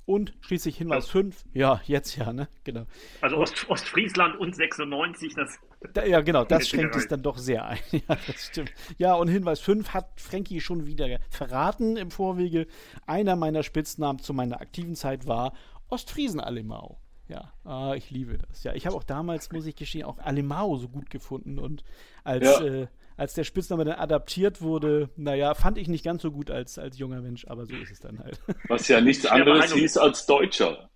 [0.06, 1.44] Und schließlich Hinweis 5.
[1.52, 2.48] Ja, jetzt ja, ne?
[2.64, 2.87] Genau.
[3.20, 5.58] Also Ost Ostfriesland und 96, das
[5.94, 7.78] Da, ja, genau, das schränkt es dann doch sehr ein.
[7.92, 8.72] Ja, das stimmt.
[8.98, 12.66] Ja, und Hinweis 5 hat Frankie schon wieder verraten im Vorwege.
[13.06, 15.52] Einer meiner Spitznamen zu meiner aktiven Zeit war
[15.88, 16.98] Ostfriesen-Alemau.
[17.28, 18.64] Ja, ah, ich liebe das.
[18.64, 21.58] Ja, ich habe auch damals, muss ich gestehen, auch Alemau so gut gefunden.
[21.58, 21.84] Und
[22.24, 22.64] als, Ja.
[22.64, 22.86] äh,
[23.18, 26.98] als der Spitzname dann adaptiert wurde, naja, fand ich nicht ganz so gut als, als
[26.98, 28.40] junger Mensch, aber so ist es dann halt.
[28.68, 30.88] Was ja nichts der anderes hieß als Deutscher.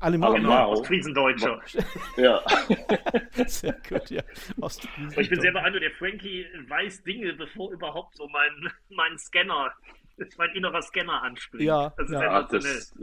[0.00, 0.48] Alemau, Alemau.
[0.50, 0.78] genau, Wow.
[0.78, 1.60] Ostfriesendeutscher.
[2.16, 2.42] Ja.
[3.46, 4.22] sehr gut, ja.
[5.16, 9.72] Ich bin selber einer, der Frankie weiß Dinge, bevor überhaupt so mein, mein Scanner,
[10.36, 11.64] mein innerer Scanner anspringt.
[11.64, 12.22] Ja, das ja.
[12.22, 12.74] ja, sensationell.
[12.78, 12.94] das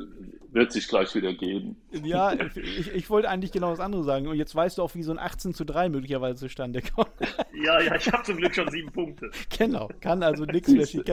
[0.54, 1.76] wird sich gleich wieder geben.
[1.92, 4.28] Ja, ich, ich wollte eigentlich genau das andere sagen.
[4.28, 7.12] Und jetzt weißt du auch, wie so ein 18 zu 3 möglicherweise zustande kommt.
[7.64, 9.30] Ja, ja, ich habe zum Glück schon sieben Punkte.
[9.56, 11.04] genau, kann also nichts mehr schief.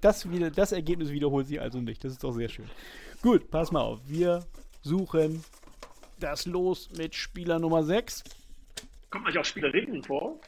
[0.00, 2.04] das, wieder, das Ergebnis wiederholt sich also nicht.
[2.04, 2.66] Das ist doch sehr schön.
[3.22, 3.98] Gut, pass mal auf.
[4.06, 4.44] Wir
[4.86, 5.44] suchen
[6.20, 8.24] das Los mit Spieler Nummer 6.
[9.10, 10.40] Kommt euch auch Spielerinnen vor?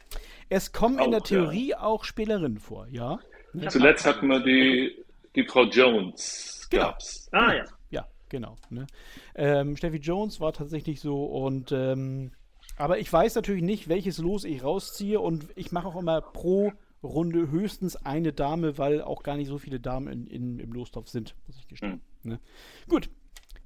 [0.47, 3.19] Es kommen in der Auch, Theorie auch Spielerinnen vor, ja?
[3.53, 6.67] Ich hab Zuletzt hatten wir die, die Frau Jones.
[6.69, 6.83] Genau.
[6.85, 7.29] Gab's.
[7.31, 7.65] Ah ja.
[7.89, 8.55] Ja, genau.
[8.69, 8.87] Ne?
[9.35, 12.31] Ähm, Steffi Jones war tatsächlich so und ähm,
[12.77, 16.71] aber ich weiß natürlich nicht, welches Los ich rausziehe und ich mache auch immer pro
[17.03, 21.09] Runde höchstens eine Dame, weil auch gar nicht so viele Damen in, in, im Lostopf
[21.09, 22.01] sind, muss ich gestehen.
[22.23, 22.39] Ne?
[22.87, 23.09] Gut,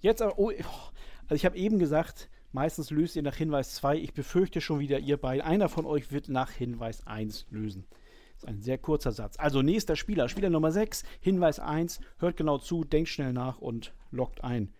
[0.04, 3.98] jetzt aber, oh, also ich habe eben gesagt, meistens löst ihr nach Hinweis 2.
[3.98, 7.86] Ich befürchte schon wieder, ihr beide, einer von euch wird nach Hinweis 1 lösen.
[8.34, 9.38] Das ist ein sehr kurzer Satz.
[9.40, 13.94] Also nächster Spieler, Spieler Nummer 6, Hinweis 1, hört genau zu, denkt schnell nach und
[14.12, 14.74] lockt ein.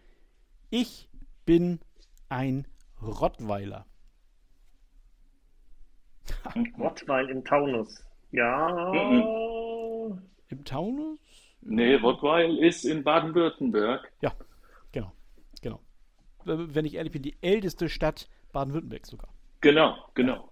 [0.70, 1.10] Ich
[1.46, 1.80] bin
[2.30, 2.68] ein
[3.02, 3.86] Rottweiler.
[6.78, 8.04] Rottweil im Taunus.
[8.32, 8.92] Ja.
[10.50, 11.20] Im Taunus?
[11.62, 14.12] Nee, Rottweil ist in Baden-Württemberg.
[14.22, 14.34] Ja,
[16.46, 19.30] Wenn ich ehrlich bin, die älteste Stadt Baden-Württembergs sogar.
[19.62, 20.50] Genau, genau.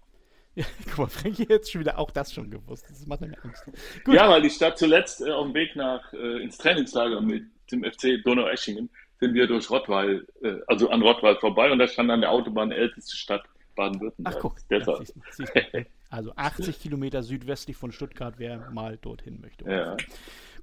[0.55, 2.85] Ja, guck mal, Frankie hat jetzt schon wieder auch das schon gewusst.
[2.89, 3.63] Das macht mir Angst.
[4.03, 4.15] Gut.
[4.15, 7.83] Ja, weil die Stadt zuletzt äh, auf dem Weg nach äh, ins Trainingslager mit dem
[7.83, 12.21] FC Donaueschingen sind wir durch Rottweil, äh, also an Rottweil vorbei und da stand an
[12.21, 14.39] der Autobahn älteste Stadt Ach Baden-Württemberg.
[14.39, 14.97] guck, ja, Deshalb.
[14.99, 15.85] siehst du, siehst du.
[16.09, 19.69] also 80 Kilometer südwestlich von Stuttgart, wer mal dorthin möchte.
[19.69, 19.95] Ja.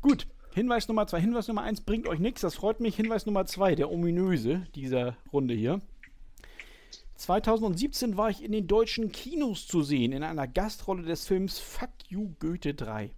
[0.01, 1.21] Gut, Hinweis Nummer zwei.
[1.21, 2.97] Hinweis Nummer eins bringt euch nichts, das freut mich.
[2.97, 5.81] Hinweis Nummer zwei, der ominöse dieser Runde hier.
[7.17, 11.91] 2017 war ich in den deutschen Kinos zu sehen, in einer Gastrolle des Films Fuck
[12.09, 13.11] You Goethe 3.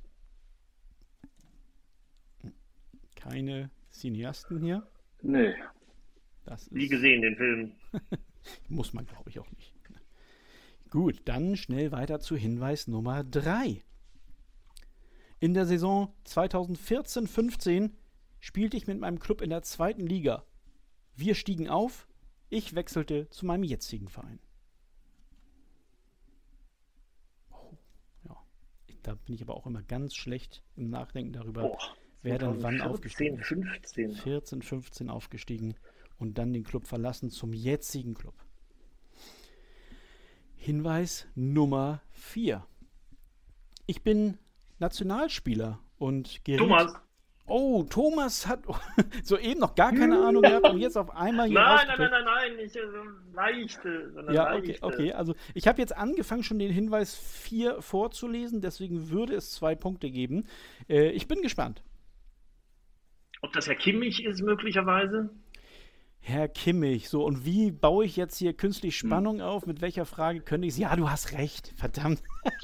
[3.14, 4.86] Keine Cineasten hier.
[5.22, 5.54] Nee.
[6.46, 7.72] Das Nie gesehen, den Film.
[8.68, 9.74] Muss man, glaube ich, auch nicht.
[10.90, 13.80] Gut, dann schnell weiter zu Hinweis Nummer 3.
[15.40, 17.92] In der Saison 2014-15
[18.40, 20.44] spielte ich mit meinem Club in der zweiten Liga.
[21.16, 22.07] Wir stiegen auf,
[22.50, 24.38] ich wechselte zu meinem jetzigen Verein.
[27.50, 27.72] Oh,
[28.24, 28.37] ja.
[29.03, 31.79] Da bin ich aber auch immer ganz schlecht im Nachdenken darüber, Boah,
[32.20, 33.46] wer dann wann 2014, aufgestiegen ist.
[33.46, 34.12] 15.
[34.12, 35.74] 14, 15 aufgestiegen
[36.18, 38.35] und dann den Club verlassen zum jetzigen Club.
[40.57, 42.66] Hinweis Nummer 4.
[43.87, 44.37] Ich bin
[44.80, 46.60] Nationalspieler und geriet.
[46.60, 46.94] Thomas.
[47.46, 48.60] Oh, Thomas hat
[49.24, 52.24] soeben noch gar keine Ahnung gehabt und jetzt auf einmal hier Nein, nein, nein, nein,
[52.24, 54.82] nein, nicht äh, so leichte, sondern Ja, okay, leichte.
[54.86, 55.12] okay.
[55.12, 60.10] Also ich habe jetzt angefangen, schon den Hinweis 4 vorzulesen, deswegen würde es zwei Punkte
[60.12, 60.46] geben.
[60.88, 61.82] Äh, ich bin gespannt.
[63.42, 65.30] Ob das Herr Kimmich ist, möglicherweise?
[66.20, 69.66] Herr Kimmich, so und wie baue ich jetzt hier künstlich Spannung auf?
[69.66, 72.22] Mit welcher Frage könnte ich Ja, du hast recht, verdammt.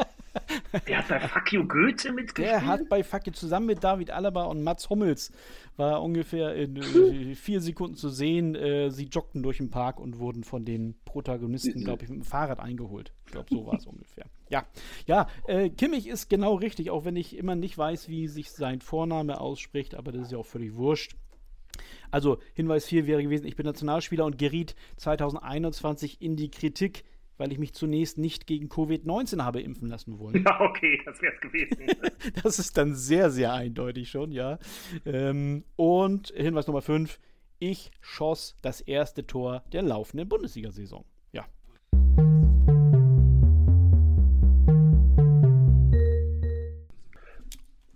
[0.88, 2.48] Der hat bei Fuck You Goethe mitgespielt.
[2.48, 5.32] Der hat bei Fuck You zusammen mit David Alaba und Mats Hummels
[5.76, 8.54] war ungefähr in äh, vier Sekunden zu sehen.
[8.54, 12.24] Äh, sie joggten durch den Park und wurden von den Protagonisten, glaube ich, mit dem
[12.24, 13.12] Fahrrad eingeholt.
[13.26, 14.26] Ich glaube, so war es ungefähr.
[14.48, 14.64] Ja,
[15.06, 18.80] ja, äh, Kimmich ist genau richtig, auch wenn ich immer nicht weiß, wie sich sein
[18.80, 21.16] Vorname ausspricht, aber das ist ja auch völlig wurscht.
[22.10, 27.04] Also Hinweis 4 wäre gewesen, ich bin Nationalspieler und geriet 2021 in die Kritik,
[27.38, 30.44] weil ich mich zunächst nicht gegen Covid-19 habe impfen lassen wollen.
[30.46, 31.76] Ja, okay, das wäre es gewesen.
[32.42, 34.58] Das ist dann sehr, sehr eindeutig schon, ja.
[35.04, 37.18] Ähm, und Hinweis Nummer 5,
[37.58, 41.04] ich schoss das erste Tor der laufenden Bundesliga-Saison.
[41.32, 41.46] Ja.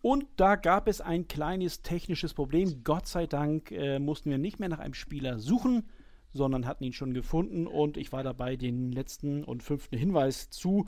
[0.02, 2.82] Und da gab es ein kleines technisches Problem.
[2.84, 5.88] Gott sei Dank äh, mussten wir nicht mehr nach einem Spieler suchen,
[6.32, 7.66] sondern hatten ihn schon gefunden.
[7.66, 10.86] Und ich war dabei, den letzten und fünften Hinweis zu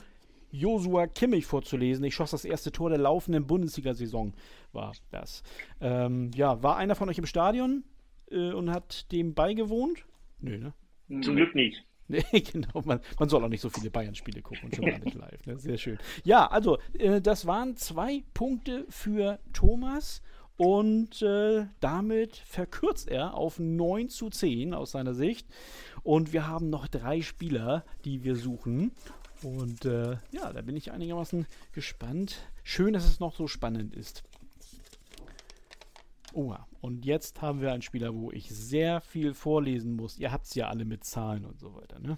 [0.51, 2.05] Josua Kimmich vorzulesen.
[2.05, 4.33] Ich schoss das erste Tor der laufenden Bundesliga-Saison,
[4.71, 5.41] war das.
[5.81, 7.83] Ähm, ja, war einer von euch im Stadion
[8.29, 10.05] äh, und hat dem beigewohnt?
[10.39, 10.73] Nö, ne?
[11.21, 11.83] Zum Glück nicht.
[12.09, 12.81] Nee, genau.
[12.83, 15.45] Man, man soll auch nicht so viele Bayern-Spiele gucken und schon gar nicht live.
[15.45, 15.57] Ne?
[15.57, 15.97] Sehr schön.
[16.25, 20.21] Ja, also, äh, das waren zwei Punkte für Thomas.
[20.57, 25.47] Und äh, damit verkürzt er auf 9 zu 10 aus seiner Sicht.
[26.03, 28.91] Und wir haben noch drei Spieler, die wir suchen.
[29.41, 32.37] Und äh, ja, da bin ich einigermaßen gespannt.
[32.63, 34.23] Schön, dass es noch so spannend ist.
[36.33, 40.17] Oh, und jetzt haben wir einen Spieler, wo ich sehr viel vorlesen muss.
[40.17, 42.17] Ihr habt es ja alle mit Zahlen und so weiter, ne?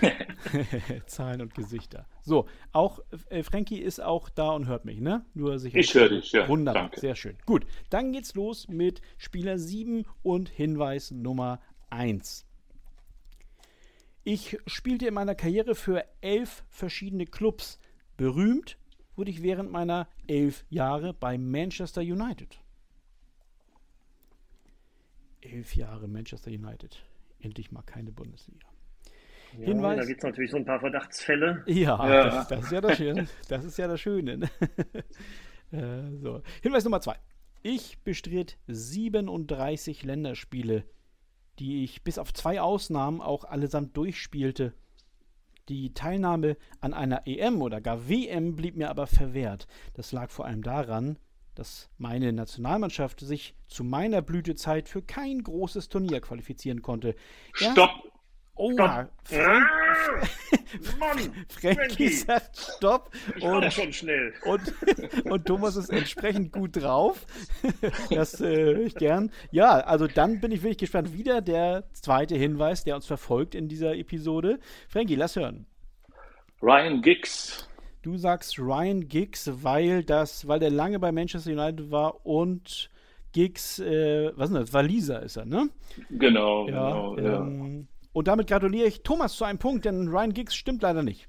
[1.06, 2.06] Zahlen und Gesichter.
[2.22, 5.24] So, auch äh, Frankie ist auch da und hört mich, ne?
[5.34, 5.78] Nur sicher.
[5.78, 6.48] Ich höre dich, ja.
[6.48, 7.00] Wunderbar, Danke.
[7.00, 7.36] sehr schön.
[7.46, 12.46] Gut, dann geht's los mit Spieler 7 und Hinweis Nummer 1.
[14.22, 17.78] Ich spielte in meiner Karriere für elf verschiedene Clubs.
[18.16, 18.76] Berühmt
[19.16, 22.58] wurde ich während meiner elf Jahre bei Manchester United.
[25.40, 27.02] Elf Jahre Manchester United.
[27.38, 28.69] Endlich mal keine Bundesliga.
[29.58, 29.98] Ja, Hinweis.
[29.98, 31.62] Da gibt es natürlich so ein paar Verdachtsfälle.
[31.66, 32.24] Ja, Ja.
[32.30, 33.28] Das, das ist ja das Schöne.
[33.48, 34.38] Das ist ja das Schöne.
[34.38, 34.50] ne?
[35.72, 36.42] äh, so.
[36.62, 37.16] Hinweis Nummer zwei.
[37.62, 40.84] Ich bestritt 37 Länderspiele,
[41.58, 44.72] die ich bis auf zwei Ausnahmen auch allesamt durchspielte.
[45.68, 49.66] Die Teilnahme an einer EM oder gar WM blieb mir aber verwehrt.
[49.94, 51.18] Das lag vor allem daran,
[51.54, 57.14] dass meine Nationalmannschaft sich zu meiner Blütezeit für kein großes Turnier qualifizieren konnte.
[57.52, 58.09] Stopp!
[58.62, 58.76] Oh.
[58.76, 59.64] Frank, Ah,
[60.98, 61.18] Mann!
[61.48, 62.08] Frankie Frankie.
[62.10, 64.34] sagt Stopp Ich war und, schon schnell.
[64.44, 64.60] und,
[65.24, 67.24] und Thomas ist entsprechend gut drauf.
[68.10, 69.30] Das äh, höre ich gern.
[69.50, 71.12] Ja, also dann bin ich wirklich gespannt.
[71.14, 74.58] Wieder der zweite Hinweis, der uns verfolgt in dieser Episode.
[74.88, 75.64] Frankie, lass hören.
[76.60, 77.66] Ryan Giggs.
[78.02, 82.90] Du sagst Ryan Giggs, weil das, weil der lange bei Manchester United war und
[83.32, 84.72] Giggs, äh, was ist das?
[84.72, 85.68] Waliser ist er, ne?
[86.10, 87.14] Genau, Ja.
[87.14, 87.18] genau.
[87.18, 87.48] ja.
[88.12, 91.28] Und damit gratuliere ich Thomas zu einem Punkt, denn Ryan Giggs stimmt leider nicht.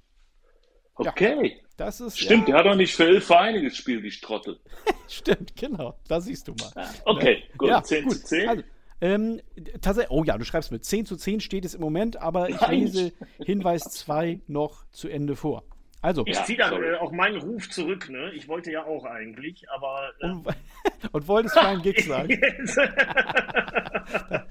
[0.96, 1.62] Okay.
[1.78, 4.60] Das ist Stimmt, ja, der hat doch nicht für elf Vereine gespielt, die Strottel.
[5.08, 5.98] Stimmt, genau.
[6.08, 6.88] Da siehst du mal.
[7.06, 7.70] Okay, gut.
[7.70, 8.14] Ja, 10 gut.
[8.14, 8.50] zu 10.
[8.50, 8.64] Also,
[9.02, 9.42] ähm,
[9.82, 12.62] tatsächlich, oh ja, du schreibst mit 10 zu 10 steht es im Moment, aber ich
[12.62, 12.82] Nein.
[12.82, 13.14] lese
[13.44, 15.64] Hinweis 2 noch zu Ende vor.
[16.04, 16.88] Also, Ich Ja, ziehe dann sorry.
[16.94, 18.32] äh, auch meinen Ruf zurück, ne?
[18.34, 20.12] Ich wollte ja auch eigentlich, aber.
[20.20, 20.48] Äh, und,
[21.12, 22.40] und wolltest Ryan Giggs sagen?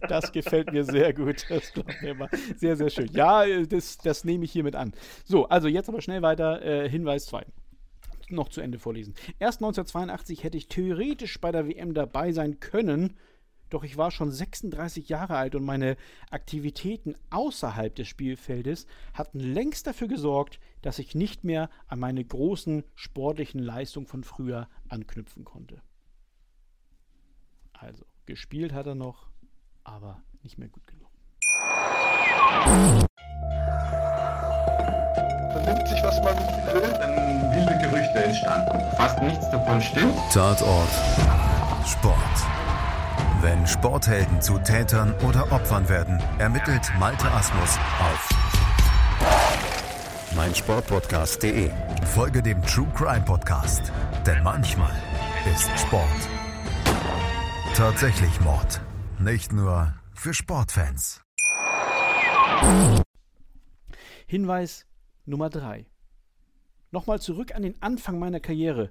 [0.08, 1.44] Das gefällt mir sehr gut.
[1.50, 2.28] Das glaubt mir mal.
[2.56, 3.08] Sehr, sehr schön.
[3.12, 4.92] Ja, äh, das, das nehme ich hiermit an.
[5.24, 6.62] So, also jetzt aber schnell weiter.
[6.62, 7.44] Äh, Hinweis 2.
[8.30, 9.14] noch zu Ende vorlesen.
[9.38, 13.16] Erst 1982 hätte ich theoretisch bei der WM dabei sein können,
[13.70, 15.96] doch ich war schon 36 Jahre alt und meine
[16.30, 22.84] Aktivitäten außerhalb des Spielfeldes hatten längst dafür gesorgt, dass ich nicht mehr an meine großen
[22.94, 25.80] sportlichen Leistungen von früher anknüpfen konnte.
[27.72, 29.30] Also, gespielt hat er noch,
[29.84, 31.10] aber nicht mehr gut genug.
[35.54, 36.92] Man nimmt sich, was man will.
[36.98, 38.80] Dann wilde Gerüchte entstanden.
[38.96, 40.14] Fast nichts davon stimmt.
[40.32, 40.90] Tatort
[41.86, 42.39] Sport.
[43.42, 48.28] Wenn Sporthelden zu Tätern oder Opfern werden, ermittelt Malte Asmus auf
[50.36, 51.70] meinsportpodcast.de.
[52.06, 53.92] Folge dem True Crime Podcast,
[54.26, 54.94] denn manchmal
[55.52, 56.06] ist Sport
[57.80, 58.82] tatsächlich Mord.
[59.18, 61.22] Nicht nur für Sportfans.
[64.26, 64.86] Hinweis
[65.24, 65.86] Nummer 3.
[66.90, 68.90] Nochmal zurück an den Anfang meiner Karriere.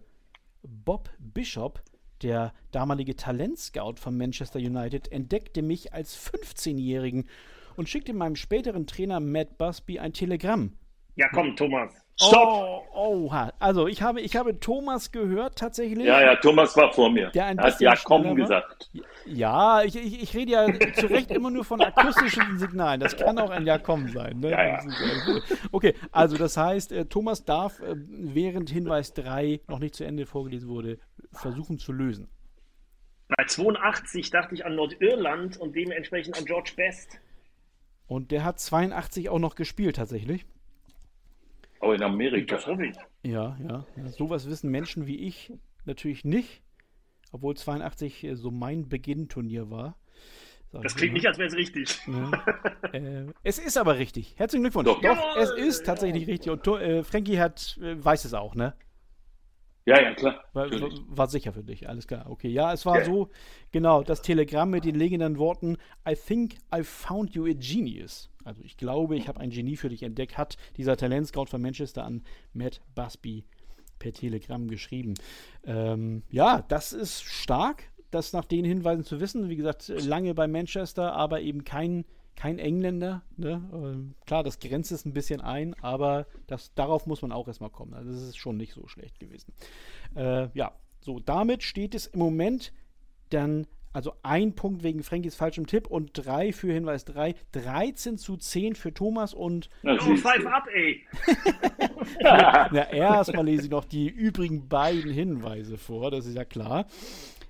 [0.63, 1.83] Bob Bishop,
[2.21, 7.27] der damalige Talentscout von Manchester United, entdeckte mich als 15-Jährigen
[7.75, 10.73] und schickte meinem späteren Trainer Matt Busby ein Telegramm.
[11.19, 11.93] Ja, komm, Thomas.
[12.15, 12.87] Stopp!
[12.93, 13.51] Oh, oha.
[13.59, 16.05] Also, ich habe, ich habe Thomas gehört tatsächlich.
[16.05, 17.29] Ja, ja, Thomas war vor mir.
[17.31, 18.89] Der ein hat ja komm gesagt.
[19.25, 23.01] Ja, ich, ich, ich rede ja zu Recht immer nur von akustischen Signalen.
[23.01, 24.39] Das kann auch ein Ja kommen sein.
[24.39, 24.51] Ne?
[24.51, 24.75] Ja, ja.
[24.77, 25.41] Äh,
[25.73, 30.25] Okay, also das heißt, äh, Thomas darf, äh, während Hinweis 3 noch nicht zu Ende
[30.25, 30.99] vorgelesen wurde,
[31.33, 32.29] versuchen zu lösen.
[33.27, 37.19] Bei 82 dachte ich an Nordirland und dementsprechend an George Best.
[38.07, 40.45] Und der hat 82 auch noch gespielt tatsächlich.
[41.79, 42.55] Aber in Amerika.
[42.55, 42.97] Das hoffe ich.
[43.23, 43.85] Ja, ja.
[44.09, 45.53] Sowas wissen Menschen wie ich
[45.85, 46.61] natürlich nicht.
[47.31, 49.97] Obwohl 82 äh, so mein Beginnturnier war.
[50.71, 51.99] Sag Das klingt nicht, als wäre es richtig.
[52.07, 52.31] Ja.
[52.93, 54.35] äh, es ist aber richtig.
[54.37, 54.87] Herzlichen Glückwunsch.
[54.87, 55.01] Doch.
[55.01, 56.51] Doch, es ist tatsächlich richtig.
[56.51, 58.73] Und äh, Frankie hat, äh, weiß es auch, ne?
[59.89, 60.43] Ja, ja, klar.
[60.53, 62.29] War, war sicher für dich, alles klar.
[62.29, 63.05] Okay, ja, es war Ja.
[63.05, 63.29] so,
[63.71, 68.29] genau, das Telegramm mit den legendären Worten I think I found you a genius.
[68.43, 72.03] Also ich glaube, ich habe ein Genie für dich entdeckt, hat dieser Talentscout von Manchester
[72.05, 72.21] an
[72.53, 73.45] Matt Busby
[73.97, 75.15] per Telegramm geschrieben.
[75.65, 79.49] Ähm, ja, das ist stark, das nach den Hinweisen zu wissen.
[79.49, 82.05] Wie gesagt, lange bei Manchester, aber eben kein,
[82.39, 83.21] kein Engländer.
[83.35, 83.61] Ne?
[83.73, 87.69] Ähm, klar, das grenzt es ein bisschen ein, aber das, darauf muss man auch erstmal
[87.69, 87.93] kommen.
[87.93, 89.53] Also das ist schon nicht so schlecht gewesen.
[90.15, 90.71] Äh, ja,
[91.01, 92.71] so, damit steht es im Moment
[93.29, 98.37] dann, also ein Punkt wegen Frankies falschem Tipp und drei für Hinweis 3, 13 zu
[98.37, 100.47] 10 für Thomas und Na, Oh, du.
[100.47, 101.01] up, ey.
[102.21, 106.85] na, erstmal lese ich noch die übrigen beiden Hinweise vor, das ist ja klar.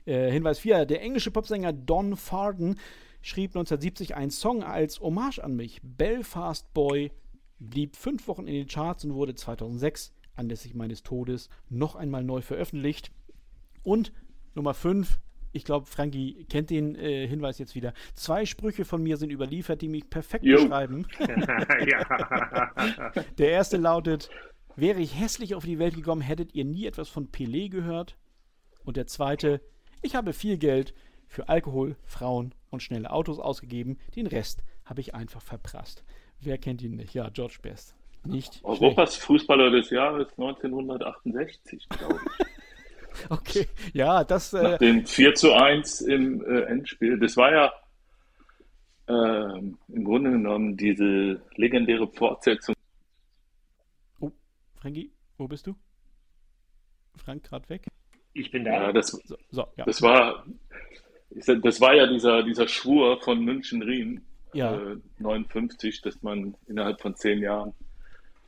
[0.05, 2.79] Äh, Hinweis 4, der englische Popsänger Don Farden
[3.21, 5.79] schrieb 1970 einen Song als Hommage an mich.
[5.83, 7.11] Belfast Boy
[7.59, 12.41] blieb fünf Wochen in den Charts und wurde 2006 anlässlich meines Todes noch einmal neu
[12.41, 13.11] veröffentlicht.
[13.83, 14.13] Und
[14.55, 15.19] Nummer 5,
[15.51, 17.93] ich glaube, Frankie kennt den äh, Hinweis jetzt wieder.
[18.13, 20.63] Zwei Sprüche von mir sind überliefert, die mich perfekt Jo.
[20.63, 21.05] beschreiben.
[23.37, 24.29] Der erste lautet:
[24.75, 28.17] Wäre ich hässlich auf die Welt gekommen, hättet ihr nie etwas von Pelé gehört.
[28.85, 29.61] Und der zweite:
[30.01, 30.93] Ich habe viel Geld
[31.27, 33.97] für Alkohol, Frauen und schnelle Autos ausgegeben.
[34.15, 36.03] Den Rest habe ich einfach verprasst.
[36.39, 37.13] Wer kennt ihn nicht?
[37.13, 37.95] Ja, George Best.
[38.25, 38.65] Nicht schlecht.
[38.65, 42.45] Europas Fußballer des Jahres 1968, glaube ich.
[43.27, 44.53] Okay, ja, das.
[44.53, 47.19] Äh, Nach dem 4 zu 1 im äh, Endspiel.
[47.19, 47.73] Das war ja
[49.09, 52.75] ähm, im Grunde genommen diese legendäre Fortsetzung.
[54.21, 54.31] oh,
[54.75, 55.75] Frankie, wo bist du?
[57.17, 57.87] Frank gerade weg?
[58.33, 58.93] Ich bin Ja, da.
[58.93, 59.83] das, So, so ja.
[59.85, 60.45] das war
[61.31, 64.21] das war ja dieser, dieser Schwur von München-Riem
[64.53, 64.75] Ja.
[64.75, 67.73] äh, 59, dass man innerhalb von zehn Jahren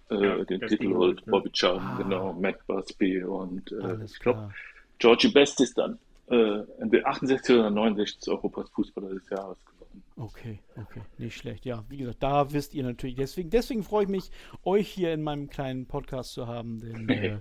[0.09, 1.25] äh, Ja, den Titel holt.
[1.25, 1.31] ne?
[1.31, 1.97] Bobby Charlton, Ah.
[2.01, 4.51] genau, Matt Busby und äh, ich glaube.
[4.99, 5.97] Georgie Best ist dann
[6.29, 10.03] äh, entweder 68 oder 69 Europas Fußballer des Jahres geworden.
[10.15, 11.65] Okay, okay, nicht schlecht.
[11.65, 13.15] Ja, wie gesagt, da wisst ihr natürlich.
[13.15, 14.31] Deswegen, deswegen freue ich mich,
[14.63, 17.37] euch hier in meinem kleinen Podcast zu haben, denn äh,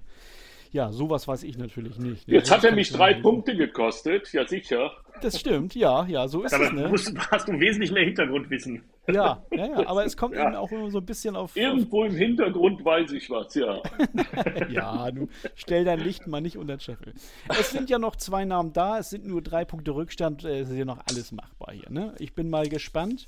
[0.73, 2.29] ja, sowas weiß ich natürlich nicht.
[2.29, 2.35] ne?
[2.35, 4.91] Jetzt Das hat er mich ich drei Punkte gekostet, ja sicher.
[5.23, 6.89] Das stimmt, ja, ja, so ist Aber es, ne?
[6.89, 8.83] musst, hast du wesentlich mehr Hintergrundwissen.
[9.09, 10.47] Ja, ja, ja, aber es kommt Ja.
[10.47, 11.51] eben auch immer so ein bisschen auf.
[11.51, 13.81] auf Irgendwo im Hintergrund weiß ich was, ja.
[14.71, 17.15] ja, du stell dein Licht mal nicht unter den Scheffel.
[17.49, 20.71] Es sind ja noch zwei Namen da, es sind nur drei Punkte Rückstand, äh, es
[20.71, 22.15] ist ja noch alles machbar hier, ne?
[22.19, 23.27] Ich bin mal gespannt,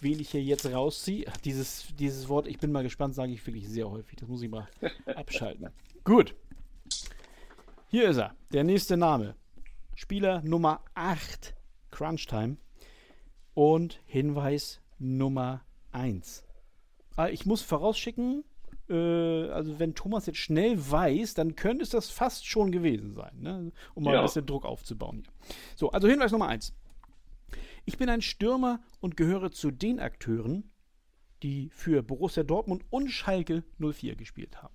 [0.00, 1.26] wen ich hier jetzt rausziehe.
[1.30, 4.18] Ach, Dieses, dieses Wort, ich bin mal gespannt, sage ich wirklich sehr häufig.
[4.18, 4.68] Das muss ich mal
[5.14, 5.68] abschalten.
[6.04, 6.34] Gut.
[7.88, 9.34] Hier ist er, der nächste Name.
[10.04, 11.54] Spieler Nummer 8,
[11.90, 12.56] Crunch Time.
[13.52, 15.60] Und Hinweis Nummer
[15.92, 16.42] 1.
[17.16, 18.42] Ah, ich muss vorausschicken,
[18.88, 23.38] Äh, also wenn Thomas jetzt schnell weiß, dann könnte es das fast schon gewesen sein,
[23.38, 23.72] ne?
[23.94, 24.20] um mal Ja.
[24.20, 25.22] ein bisschen Druck aufzubauen.
[25.44, 25.54] Hier.
[25.76, 26.72] So, also Hinweis Nummer eins.
[27.84, 30.72] Ich bin ein Stürmer und gehöre zu den Akteuren,
[31.42, 34.74] die für Borussia Dortmund und Schalke 04 gespielt haben.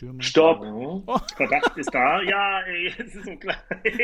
[0.00, 0.22] Stürmer.
[0.22, 0.62] Stopp.
[0.62, 1.02] Mhm.
[1.36, 2.22] Verdacht ist da.
[2.22, 3.56] Ja, ey, es ist so klar.
[3.84, 3.94] Ich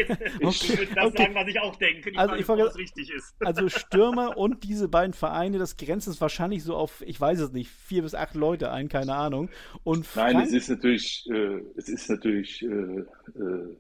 [0.43, 1.23] Okay, würde das okay.
[1.23, 2.11] sagen, was ich auch denke.
[2.13, 3.35] Die Also Frage ich wollte- es richtig ist.
[3.41, 7.53] Also Stürmer und diese beiden Vereine, das grenzt es wahrscheinlich so auf, ich weiß es
[7.53, 9.49] nicht, vier bis acht Leute ein, keine Ahnung.
[9.85, 13.77] Und Nein, es ist natürlich, äh, es ist natürlich äh, äh,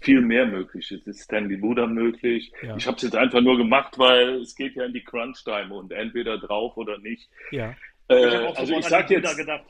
[0.00, 0.90] viel mehr möglich.
[0.92, 2.52] Es ist Stanley Buda möglich.
[2.62, 2.76] Ja.
[2.76, 5.92] Ich habe es jetzt einfach nur gemacht, weil es geht ja in die Crunch-Time und
[5.92, 7.28] entweder drauf oder nicht.
[7.50, 7.74] ja.
[8.08, 9.64] Ich Äh, habe auch also ich an sag die Buddha jetzt, gedacht.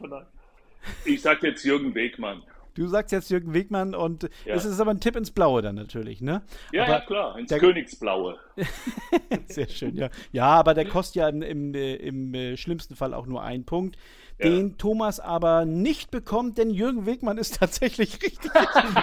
[1.05, 2.43] Ich sag jetzt Jürgen Wegmann.
[2.74, 4.55] Du sagst jetzt Jürgen Wegmann und Ja.
[4.55, 6.43] es ist aber ein Tipp ins Blaue dann natürlich, ne?
[6.72, 8.39] Ja, aber ja klar, ins der- Königsblaue.
[9.49, 10.09] Sehr schön, ja.
[10.33, 13.64] Ja, aber der kostet ja im, im, äh, im äh, schlimmsten Fall auch nur einen
[13.64, 13.97] Punkt,
[14.43, 18.51] den Thomas aber nicht bekommt, denn Jürgen Wegmann ist tatsächlich richtig.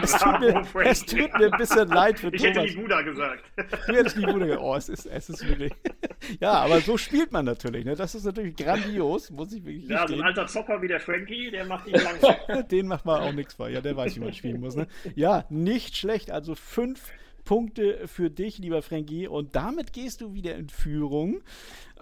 [0.02, 2.72] es, tut mir, es tut mir ein bisschen leid für Ich hätte Thomas.
[2.72, 3.44] die Buddha gesagt.
[3.88, 4.60] Du hättest die Bude.
[4.60, 5.74] Oh, es ist, es ist wirklich.
[6.40, 7.86] ja, aber so spielt man natürlich.
[7.86, 7.96] Ne?
[7.96, 11.52] Das ist natürlich grandios, muss ich wirklich Ja, so ein alter Zocker wie der Frankie,
[11.52, 12.36] der macht ihn langsam.
[12.70, 13.70] Den macht man auch nichts vor.
[13.70, 14.76] Ja, der weiß, wie man spielen muss.
[14.76, 14.88] Ne?
[15.16, 16.32] Ja, nicht schlecht.
[16.32, 17.12] Also fünf
[17.46, 19.28] Punkte für dich, lieber Frankie.
[19.28, 21.42] Und damit gehst du wieder in Führung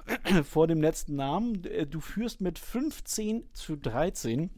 [0.43, 1.63] vor dem letzten Namen.
[1.65, 4.49] Äh, Du führst mit 15 zu 13.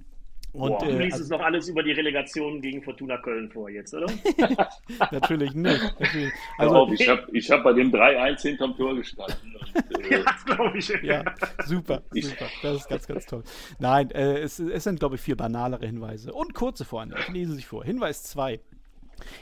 [0.54, 3.52] Und Boah, Du äh, liest also, es noch alles über die Relegation gegen Fortuna Köln
[3.52, 4.08] vor jetzt, oder?
[5.12, 6.00] natürlich nicht.
[6.00, 6.34] Natürlich.
[6.58, 9.56] Also, Also, ich habe ich hab bei dem 3-1 hinterm Tor gestanden.
[9.56, 10.88] Und, äh, das glaube ich.
[11.04, 11.24] Ja,
[11.66, 12.46] super, super.
[12.64, 13.44] Das ist ganz, ganz toll.
[13.78, 16.34] Nein, äh, es, es sind, glaube ich, vier banalere Hinweise.
[16.34, 17.16] Und kurze vorne.
[17.20, 17.84] Ich lese sie vor.
[17.84, 18.60] Hinweis 2.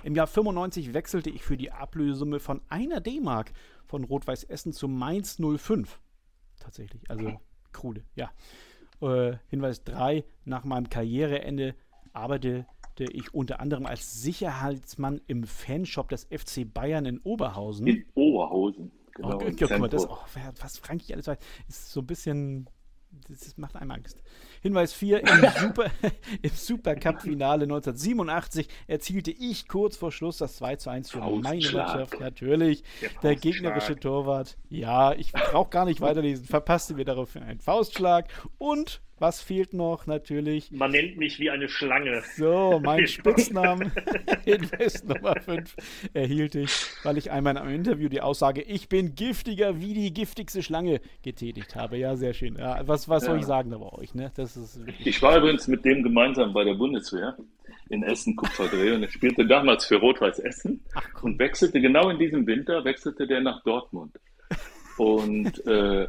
[0.03, 3.51] Im Jahr 95 wechselte ich für die Ablösesumme von einer D-Mark
[3.85, 5.99] von Rot-Weiß Essen zu Mainz 05.
[6.59, 7.39] Tatsächlich, also
[7.71, 8.31] Krude, ja.
[9.01, 10.23] Äh, Hinweis 3.
[10.45, 11.75] Nach meinem Karriereende
[12.13, 12.65] arbeitete
[13.11, 17.87] ich unter anderem als Sicherheitsmann im Fanshop des FC Bayern in Oberhausen.
[17.87, 18.91] in Oberhausen.
[19.13, 20.17] Genau, Oh, guck mal, das, oh,
[20.59, 21.37] was Frankie alles weiß,
[21.69, 22.69] ist so ein bisschen.
[23.27, 24.21] Das macht einem Angst.
[24.61, 25.27] Hinweis 4: Im,
[25.59, 25.91] Super,
[26.41, 31.87] im Supercup-Finale 1987 erzielte ich kurz vor Schluss das 2 zu 1 für meine Faustschlag.
[31.87, 32.19] Mannschaft.
[32.19, 32.83] Natürlich.
[33.01, 34.57] Der Der gegnerische Torwart.
[34.69, 36.45] Ja, ich brauche gar nicht weiterlesen.
[36.45, 38.27] Verpasste mir daraufhin einen Faustschlag.
[38.57, 40.07] Und was fehlt noch?
[40.07, 40.71] Natürlich.
[40.71, 42.21] Man nennt mich wie eine Schlange.
[42.35, 43.91] So, mein Spitznamen,
[44.43, 45.75] Hinweis Nummer 5,
[46.13, 46.71] erhielt ich,
[47.03, 50.99] weil ich einmal in einem Interview die Aussage, ich bin giftiger wie die giftigste Schlange
[51.23, 51.97] getätigt habe.
[51.97, 52.55] Ja, sehr schön.
[52.57, 53.39] Ja, was was soll Ja.
[53.41, 54.13] ich sagen da bei euch?
[54.15, 54.31] Ne?
[54.35, 57.37] Das ist Ich war übrigens mit dem gemeinsam bei der Bundeswehr
[57.89, 60.81] in Essen Kupferdreh und er spielte damals für Rot-Weiß Essen
[61.21, 64.15] und wechselte genau in diesem Winter wechselte der nach Dortmund.
[64.97, 66.07] Und äh,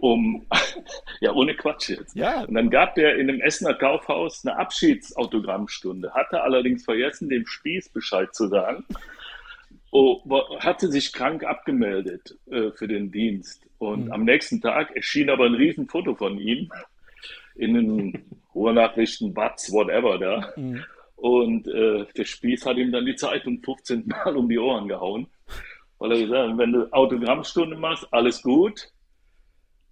[0.00, 0.46] um
[1.20, 2.16] ja ohne Quatsch jetzt.
[2.16, 2.44] Ja.
[2.44, 7.90] Und dann gab der in einem Essener Kaufhaus eine Abschiedsautogrammmstunde, hatte allerdings vergessen, dem Spieß
[7.90, 8.84] Bescheid zu sagen.
[9.92, 10.20] Oh,
[10.60, 13.66] hatte sich krank abgemeldet äh, für den Dienst.
[13.78, 14.12] Und Mhm.
[14.12, 16.70] am nächsten Tag erschien aber ein Riesenfoto von ihm
[17.56, 20.52] in den Ruhrnachrichten, Batz, whatever da.
[20.56, 20.84] Mhm.
[21.16, 25.26] Und äh, der Spieß hat ihm dann die Zeitung 15 Mal um die Ohren gehauen,
[25.98, 28.88] weil er gesagt hat, wenn du Autogrammstunde machst, alles gut,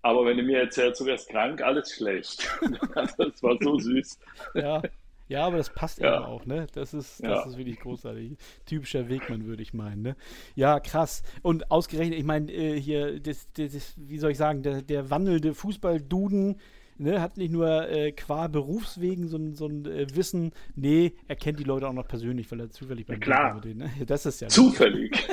[0.03, 2.49] aber wenn du mir erzählst, du wärst krank, alles schlecht.
[3.19, 4.19] das war so süß.
[4.55, 4.83] ja.
[5.31, 6.17] Ja, aber das passt Ja.
[6.17, 6.67] eben auch, ne?
[6.73, 7.47] Das ist, das Ja.
[7.47, 8.39] ist wirklich großartig.
[8.65, 10.17] Typischer Wegmann, würde ich meinen, ne?
[10.55, 11.23] Ja, krass.
[11.43, 15.53] Und ausgerechnet, ich meine, äh, hier, das, das, wie soll ich sagen, der, der wandelnde
[15.53, 16.59] Fußballduden,
[16.99, 21.37] ne, hat nicht nur äh, qua Berufswegen so ein, so ein äh, Wissen, nee, er
[21.37, 23.19] kennt die Leute auch noch persönlich, weil er zufällig klar.
[23.21, 24.07] Weg war mit denen, ne?
[24.07, 25.29] Das ist ja Zufällig.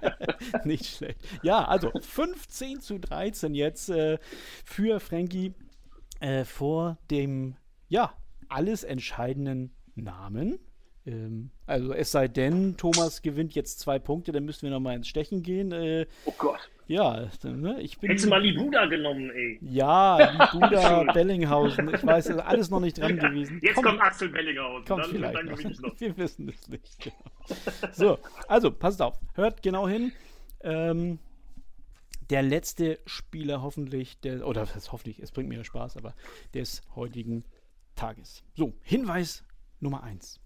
[0.64, 1.18] nicht schlecht.
[1.42, 4.18] Ja, also 15 zu 13 jetzt äh,
[4.64, 5.54] für Frankie
[6.20, 7.56] äh, vor dem,
[7.88, 8.12] ja,
[8.48, 10.58] alles entscheidenden Namen.
[11.06, 15.08] Ähm, also es sei denn, Thomas gewinnt jetzt zwei Punkte, dann müssen wir nochmal ins
[15.08, 15.72] Stechen gehen.
[15.72, 16.70] Äh, Oh Gott.
[16.88, 18.10] Ja, dann, ne, ich bin.
[18.10, 19.58] Hättest du mal die Buddha genommen, ey.
[19.60, 20.18] ja,
[20.52, 23.60] Libuda, Bellinghausen, ich weiß, ist alles noch nicht dran gewesen.
[23.62, 24.84] Jetzt Komm, kommt Axel Bellinghausen.
[24.86, 25.58] Kommt dann, vielleicht dann noch.
[26.00, 26.98] Wir wissen es nicht.
[27.00, 27.92] Genau.
[27.92, 29.18] So, also passt auf.
[29.34, 30.12] Hört genau hin.
[30.62, 31.18] Ähm,
[32.30, 36.14] der letzte Spieler hoffentlich, der, oder das hoffentlich, es bringt mir Spaß, aber
[36.54, 37.44] des heutigen
[37.94, 38.44] Tages.
[38.54, 39.44] So, Hinweis
[39.80, 40.40] Nummer 1.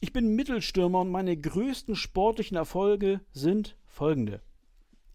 [0.00, 4.42] Ich bin Mittelstürmer und meine größten sportlichen Erfolge sind folgende.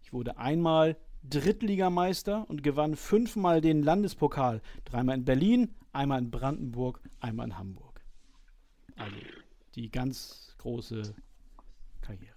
[0.09, 4.59] Ich wurde einmal Drittligameister und gewann fünfmal den Landespokal.
[4.85, 8.01] Dreimal in Berlin, einmal in Brandenburg, einmal in Hamburg.
[8.95, 9.15] Also
[9.75, 11.13] die ganz große
[12.01, 12.33] Karriere.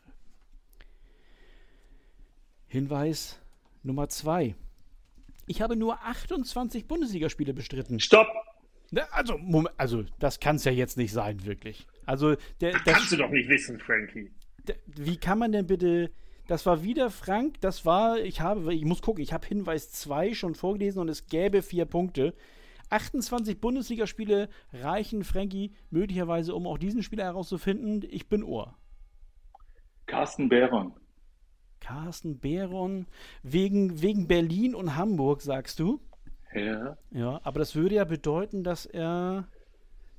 [2.66, 3.40] Hinweis
[3.82, 4.54] Nummer zwei.
[5.46, 8.00] Ich habe nur 28 Bundesligaspiele bestritten.
[8.00, 8.28] Stopp!
[8.90, 11.86] Ne, Also, Moment, also das kann es ja jetzt nicht sein, wirklich.
[12.04, 14.30] Also, der, das, Kannst du doch nicht wissen, Frankie.
[14.68, 16.10] der, wie kann man denn bitte.
[16.52, 20.34] Das war wieder Frank, das war, ich habe, ich muss gucken, ich habe Hinweis 2
[20.34, 22.34] schon vorgelesen und es gäbe vier Punkte.
[22.90, 28.04] 28 Bundesligaspiele reichen Frankie möglicherweise, um auch diesen Spieler herauszufinden.
[28.06, 28.76] Ich bin Ohr.
[30.04, 30.92] Carsten Behron.
[31.80, 33.06] Carsten Behron,
[33.42, 36.02] wegen, wegen Berlin und Hamburg, sagst du?
[36.52, 39.48] Ja, Ja, aber das würde ja bedeuten, dass er.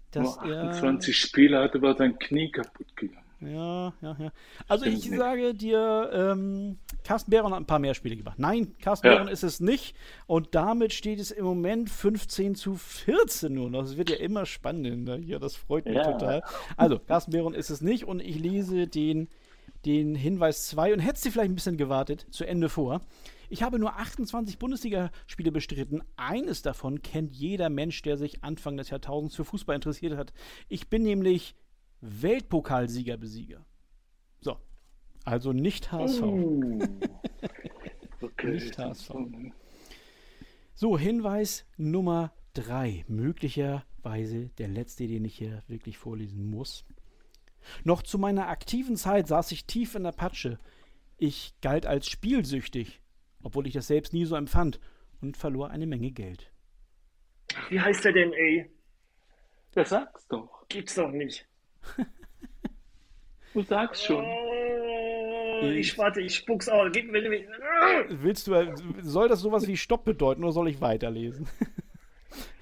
[0.10, 3.23] Dass nur er 28 Spiele hatte, war sein Knie kaputt gegangen.
[3.46, 4.32] Ja, ja, ja.
[4.68, 5.20] Also Stimmt ich nicht.
[5.20, 8.39] sage dir, ähm, Carsten Behron hat ein paar mehr Spiele gemacht.
[8.39, 9.14] Nein, Carsten Ja.
[9.14, 9.96] Behron ist es nicht.
[10.28, 13.82] Und damit steht es im Moment 15 zu 14 nur noch.
[13.82, 15.39] Das wird ja immer spannender hier.
[15.39, 16.12] Das freut mich Ja.
[16.12, 16.44] total.
[16.78, 18.06] Also, Carsten Behron ist es nicht.
[18.06, 19.28] Und ich lese den,
[19.86, 23.02] den Hinweis 2 und hättest du vielleicht ein bisschen gewartet, zu Ende vor.
[23.50, 26.02] Ich habe nur 28 Bundesligaspiele bestritten.
[26.16, 30.34] Eines davon kennt jeder Mensch, der sich Anfang des Jahrtausends für Fußball interessiert hat.
[30.70, 31.54] Ich bin nämlich
[32.04, 33.66] Weltpokalsieger-Besieger.
[34.41, 34.58] So.
[35.26, 36.22] Also nicht HSV.
[38.22, 38.51] Okay.
[38.51, 39.12] Nicht HSV.
[40.76, 43.04] So, Hinweis Nummer 3.
[43.10, 46.86] Möglicherweise der letzte, den ich hier wirklich vorlesen muss.
[47.84, 50.58] Noch zu meiner aktiven Zeit saß ich tief in der Patsche.
[51.18, 53.01] Ich galt als spielsüchtig,
[53.41, 54.80] obwohl ich das selbst nie so empfand
[55.22, 56.51] und verlor eine Menge Geld.
[57.70, 58.70] Wie heißt der denn, ey?
[59.76, 60.66] Ja, sag's doch.
[60.70, 61.47] Gibt's doch nicht.
[63.54, 64.26] Du sagst schon.
[64.26, 66.92] Oh, ich warte, ich spuck's aus.
[68.10, 71.48] Willst du, soll das sowas wie Stopp bedeuten oder soll ich weiterlesen?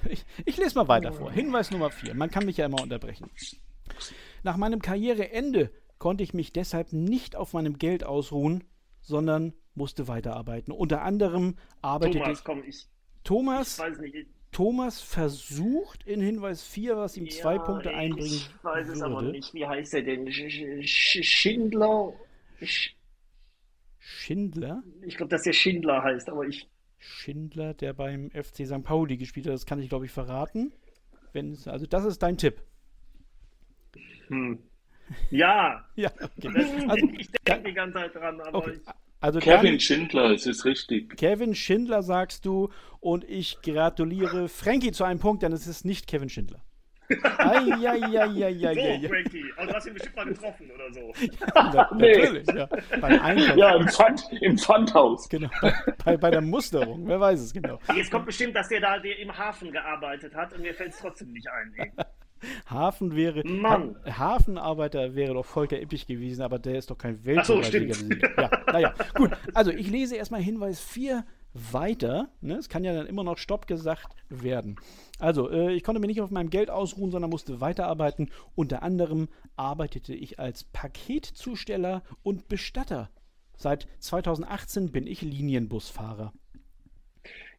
[0.10, 1.32] Ich, ich lese mal weiter vor.
[1.32, 2.14] Hinweis Nummer 4.
[2.16, 3.30] Man kann mich ja immer unterbrechen.
[4.44, 8.64] Nach meinem Karriereende konnte ich mich deshalb nicht auf meinem Geld ausruhen,
[9.02, 10.74] sondern musste weiterarbeiten.
[10.74, 12.44] Unter anderem arbeitete Thomas, ich.
[12.44, 12.88] komm, ich
[13.24, 14.28] Thomas, weiß nicht.
[14.52, 19.02] Thomas versucht in Hinweis 4, was ihm zwei Ja, Punkte ey, einbringen Ich weiß es
[19.02, 19.32] aber würde.
[19.32, 19.54] nicht.
[19.54, 20.32] Wie heißt der denn?
[20.32, 22.14] Sch Sch Sch Schindler?
[22.62, 22.96] Sch
[24.00, 24.84] Schindler.
[25.06, 26.68] ich glaube, dass der Schindler heißt, aber ich.
[26.98, 28.84] Schindler, der beim FC St.
[28.84, 30.74] Pauli gespielt hat, das kann ich glaube ich verraten.
[31.34, 32.62] Wenn es, also das ist dein Tipp.
[34.28, 34.60] Hm.
[35.30, 36.86] Ja, Ja, okay.
[36.88, 38.74] Also, ich denke die ganze Zeit dran, aber okay.
[38.76, 38.82] ich,
[39.20, 41.16] also Kevin dann, Schindler, es ist richtig.
[41.18, 42.70] Kevin Schindler sagst du
[43.02, 46.62] und ich gratuliere Frankie zu einem Punkt, denn es ist nicht Kevin Schindler.
[47.10, 49.08] so, Eieieiei.
[49.10, 49.44] Frankie.
[49.58, 51.12] Aber du hast ihn bestimmt mal getroffen oder so.
[51.56, 52.70] Natürlich, ja.
[53.02, 53.58] Beim Einkauf.
[53.58, 55.28] Ja, im, Pfand, im Pfandhaus.
[55.28, 55.50] Genau.
[55.62, 55.74] Bei,
[56.06, 57.80] bei, bei der Musterung, wer weiß es genau.
[57.94, 61.00] Jetzt kommt bestimmt, dass der da der im Hafen gearbeitet hat und mir fällt es
[61.00, 61.74] trotzdem nicht ein.
[61.76, 61.92] Ey.
[62.70, 63.46] Hafen wäre.
[63.46, 63.98] Mann.
[64.06, 68.30] Ha Hafenarbeiter wäre doch Volker Ippich gewesen, aber der ist doch kein Ach so, Weltpokalsieger.
[68.38, 69.32] ja, naja, gut.
[69.54, 71.24] Also ich lese erstmal Hinweis 4
[71.54, 72.30] weiter.
[72.42, 72.56] Ne?
[72.56, 74.78] Es kann ja dann immer noch Stopp gesagt werden.
[75.20, 78.32] Also, äh, ich konnte mich nicht auf meinem Geld ausruhen, sondern musste weiterarbeiten.
[78.56, 83.10] Unter anderem arbeitete ich als Paketzusteller und Bestatter.
[83.58, 86.34] Seit 2018 bin ich Linienbusfahrer.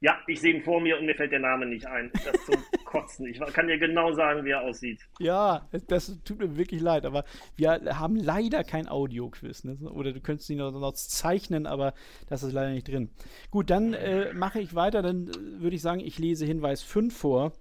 [0.02, 2.10] Ja, ich sehe ihn vor mir und mir fällt der Name nicht ein.
[2.12, 3.26] Das ist zum Kotzen.
[3.26, 5.00] Ich kann dir genau sagen, wie er aussieht.
[5.20, 9.62] Ja, das tut mir wirklich leid, aber wir haben leider kein Audioquiz.
[9.62, 9.78] Ne?
[9.88, 11.94] Oder du könntest ihn noch, zeichnen, aber
[12.28, 13.10] das ist leider nicht drin.
[13.52, 15.02] Gut, dann äh, mache ich weiter.
[15.02, 17.52] Dann äh, würde ich sagen, ich lese Hinweis 5 vor.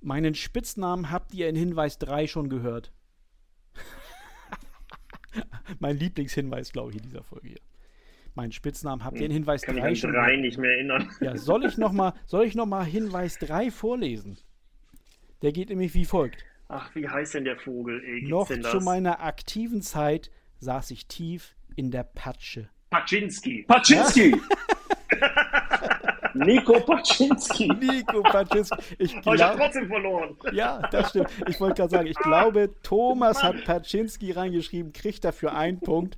[0.00, 2.90] Meinen Spitznamen habt ihr in Hinweis 3 schon gehört.
[5.78, 7.60] mein Lieblingshinweis, glaube ich, in dieser Folge hier.
[8.34, 11.10] Meinen Spitznamen habt ihr in Hinweis Kann mich 3 an schon drei nicht mehr erinnern.
[11.20, 12.14] Ja, soll ich nochmal
[12.54, 14.38] noch mal Hinweis 3 vorlesen?
[15.42, 16.44] Der geht nämlich wie folgt.
[16.68, 18.02] Ach, wie heißt denn der Vogel?
[18.02, 20.30] Ey, gibt's Noch denn zu meiner aktiven Zeit
[20.60, 22.70] saß ich tief in der Patsche.
[22.90, 23.64] Paczynski.
[23.68, 24.34] Paczynski!
[26.34, 27.68] Nico Paczynski!
[27.80, 28.76] Nico Paczynski.
[28.98, 30.36] Ich Aber ich habe trotzdem verloren.
[30.52, 31.28] ja, das stimmt.
[31.48, 36.16] Ich wollte gerade sagen, ich glaube, Thomas hat Paczynski reingeschrieben, kriegt dafür einen Punkt.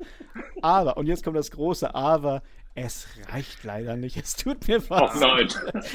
[0.63, 2.43] Aber, und jetzt kommt das große Aber,
[2.77, 4.17] es reicht leider nicht.
[4.17, 5.47] Es tut mir Ach nein.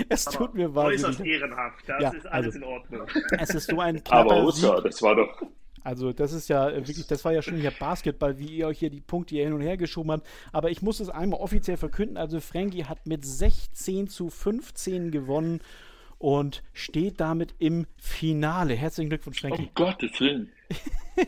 [0.07, 1.33] Es tut mir Äußerst wahnsinnig.
[1.33, 1.83] ehrenhaft.
[1.87, 3.07] Das Ja, ist alles also- in Ordnung.
[3.37, 4.83] Es ist so ein Aber knapper Oster, Sieg.
[4.85, 5.41] das war doch.
[5.83, 8.79] Also das ist ja äh, wirklich, das war ja schon hier Basketball, wie ihr euch
[8.79, 10.27] hier die Punkte hier hin und her geschoben habt.
[10.51, 12.17] Aber ich muss es einmal offiziell verkünden.
[12.17, 15.61] Also Frankie hat mit 16 zu 15 gewonnen
[16.17, 18.75] und steht damit im Finale.
[18.75, 19.69] Herzlichen Glückwunsch, Um Frankie.
[19.75, 20.49] Gottes Willen.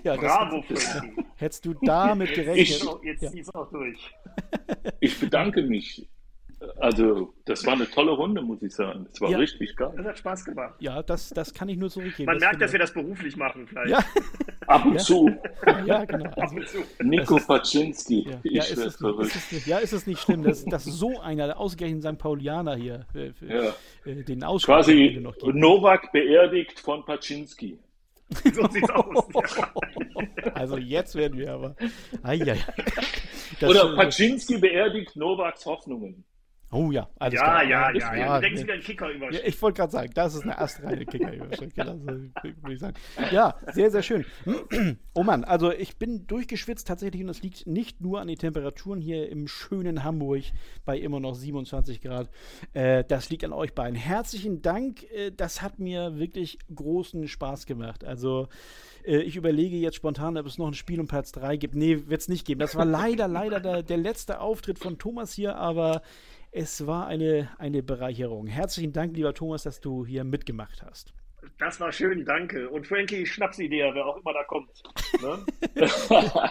[0.06, 1.22] Ja, Bravo, Frankie.
[1.36, 2.80] hättest du damit gerechnet.
[2.80, 3.54] So, jetzt Ja.
[3.54, 3.99] auch durch.
[5.02, 6.08] Ich bedanke mich.
[6.80, 9.05] Also, das war eine tolle Runde, muss ich sagen.
[9.09, 9.38] Das war Ja.
[9.39, 9.93] richtig geil.
[9.97, 10.76] Das hat Spaß gemacht.
[10.80, 12.26] Ja, das, das kann ich nur zurückgeben.
[12.28, 13.89] Man merkt, finde dass wir das beruflich machen, vielleicht.
[13.89, 13.99] Ja,
[14.68, 14.99] Ab und Ja.
[14.99, 15.30] zu.
[15.86, 16.30] ja, genau.
[16.38, 16.55] Also,
[17.03, 18.28] Nico Das Paczynski.
[18.30, 19.28] ja, Ich ja, ist werd es nicht, verrückt.
[19.28, 22.18] ist es nicht, ja, ist es nicht schlimm, dass, dass so einer, ausgerechnet St.
[22.20, 23.74] Paulianer hier, äh, für, Ja.
[24.05, 25.55] äh, den Ausschlag Quasi noch gibt.
[25.55, 27.80] Novak beerdigt von Paczynski.
[28.53, 29.28] So sieht's aus.
[30.53, 31.76] Also jetzt werden wir aber.
[32.24, 32.57] Eieiei.
[33.59, 36.24] Das, Oder äh, Paczynski beerdigt Novaks Hoffnungen.
[36.74, 37.64] Oh ja, alles Ja, klar.
[37.66, 38.36] ja, ja, ja.
[38.36, 39.32] Du denkst wieder an Kicker über.
[39.32, 41.76] Ja, ich wollte gerade sagen, das ist eine astreine Kickerüberschrift.
[41.76, 42.00] Genau.
[43.32, 44.26] Ja, sehr, sehr schön.
[45.14, 49.02] Oh Mann, also ich bin durchgeschwitzt tatsächlich und es liegt nicht nur an den Temperaturen
[49.02, 50.44] hier im schönen Hamburg
[50.86, 52.30] bei immer noch 27 Grad.
[52.72, 53.96] Äh, das liegt an euch beiden.
[53.98, 55.04] Herzlichen Dank.
[55.12, 58.06] Äh, das hat mir wirklich großen Spaß gemacht.
[58.06, 58.48] Also
[59.04, 61.76] äh, ich überlege jetzt spontan, ob es noch ein Spiel um Platz 3 gibt.
[61.76, 62.60] Nee, wird es nicht geben.
[62.62, 66.02] Das war leider, leider der, der letzte Auftritt von Thomas hier, aber
[66.52, 68.47] es war eine, eine Bereicherung.
[68.47, 71.14] Herzlichen Dank, lieber Thomas, dass du hier mitgemacht hast.
[71.58, 72.70] Das war schön, danke.
[72.70, 74.70] Und Frankie, Schnapsidee, wer auch immer da kommt.
[75.22, 75.46] Ne?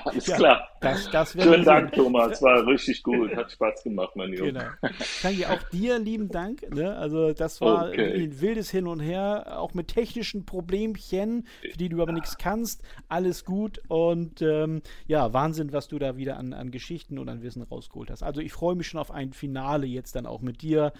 [0.05, 0.69] Alles Ja, klar.
[0.81, 2.05] Das, das Schönen Dank, sehen.
[2.05, 2.43] Thomas.
[2.43, 3.35] War richtig gut.
[3.37, 4.53] Hat Spaß gemacht, mein Junge.
[4.53, 4.93] Genau.
[5.01, 6.69] Frankie, auch dir lieben Dank.
[6.75, 6.97] Ne?
[6.97, 8.25] Also das war Okay.
[8.25, 12.83] ein wildes Hin und Her, auch mit technischen Problemchen, für die du aber nichts kannst.
[13.09, 17.43] Alles gut und ähm, ja, Wahnsinn, was du da wieder an, an Geschichten und an
[17.43, 18.23] Wissen rausgeholt hast.
[18.23, 20.93] Also ich freue mich schon auf ein Finale jetzt dann auch mit dir.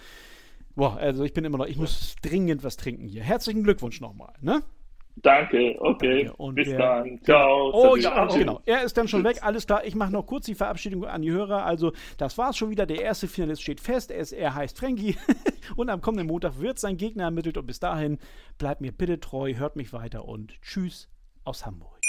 [0.75, 3.23] Boah, also ich bin immer noch, ich muss dringend was trinken hier.
[3.23, 4.63] Herzlichen Glückwunsch nochmal, ne?
[5.17, 5.75] Danke.
[5.79, 6.23] Okay.
[6.25, 6.33] Danke.
[6.37, 7.19] Und Bis der- dann.
[7.23, 7.71] Ciao.
[7.73, 8.61] Oh ja, genau.
[8.65, 9.39] Er ist dann schon weg.
[9.41, 9.85] Alles klar.
[9.85, 11.65] Ich mache noch kurz die Verabschiedung an die Hörer.
[11.65, 12.85] Also, das war's schon wieder.
[12.85, 14.09] Der erste Finalist steht fest.
[14.09, 15.17] Er, ist, er heißt Frankie.
[15.75, 17.57] und am kommenden Montag wird sein Gegner ermittelt.
[17.57, 18.19] Und bis dahin,
[18.57, 21.09] bleibt mir bitte treu, hört mich weiter und tschüss
[21.43, 21.99] aus Hamburg.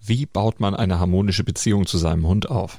[0.00, 2.78] Wie baut man eine harmonische Beziehung zu seinem Hund auf?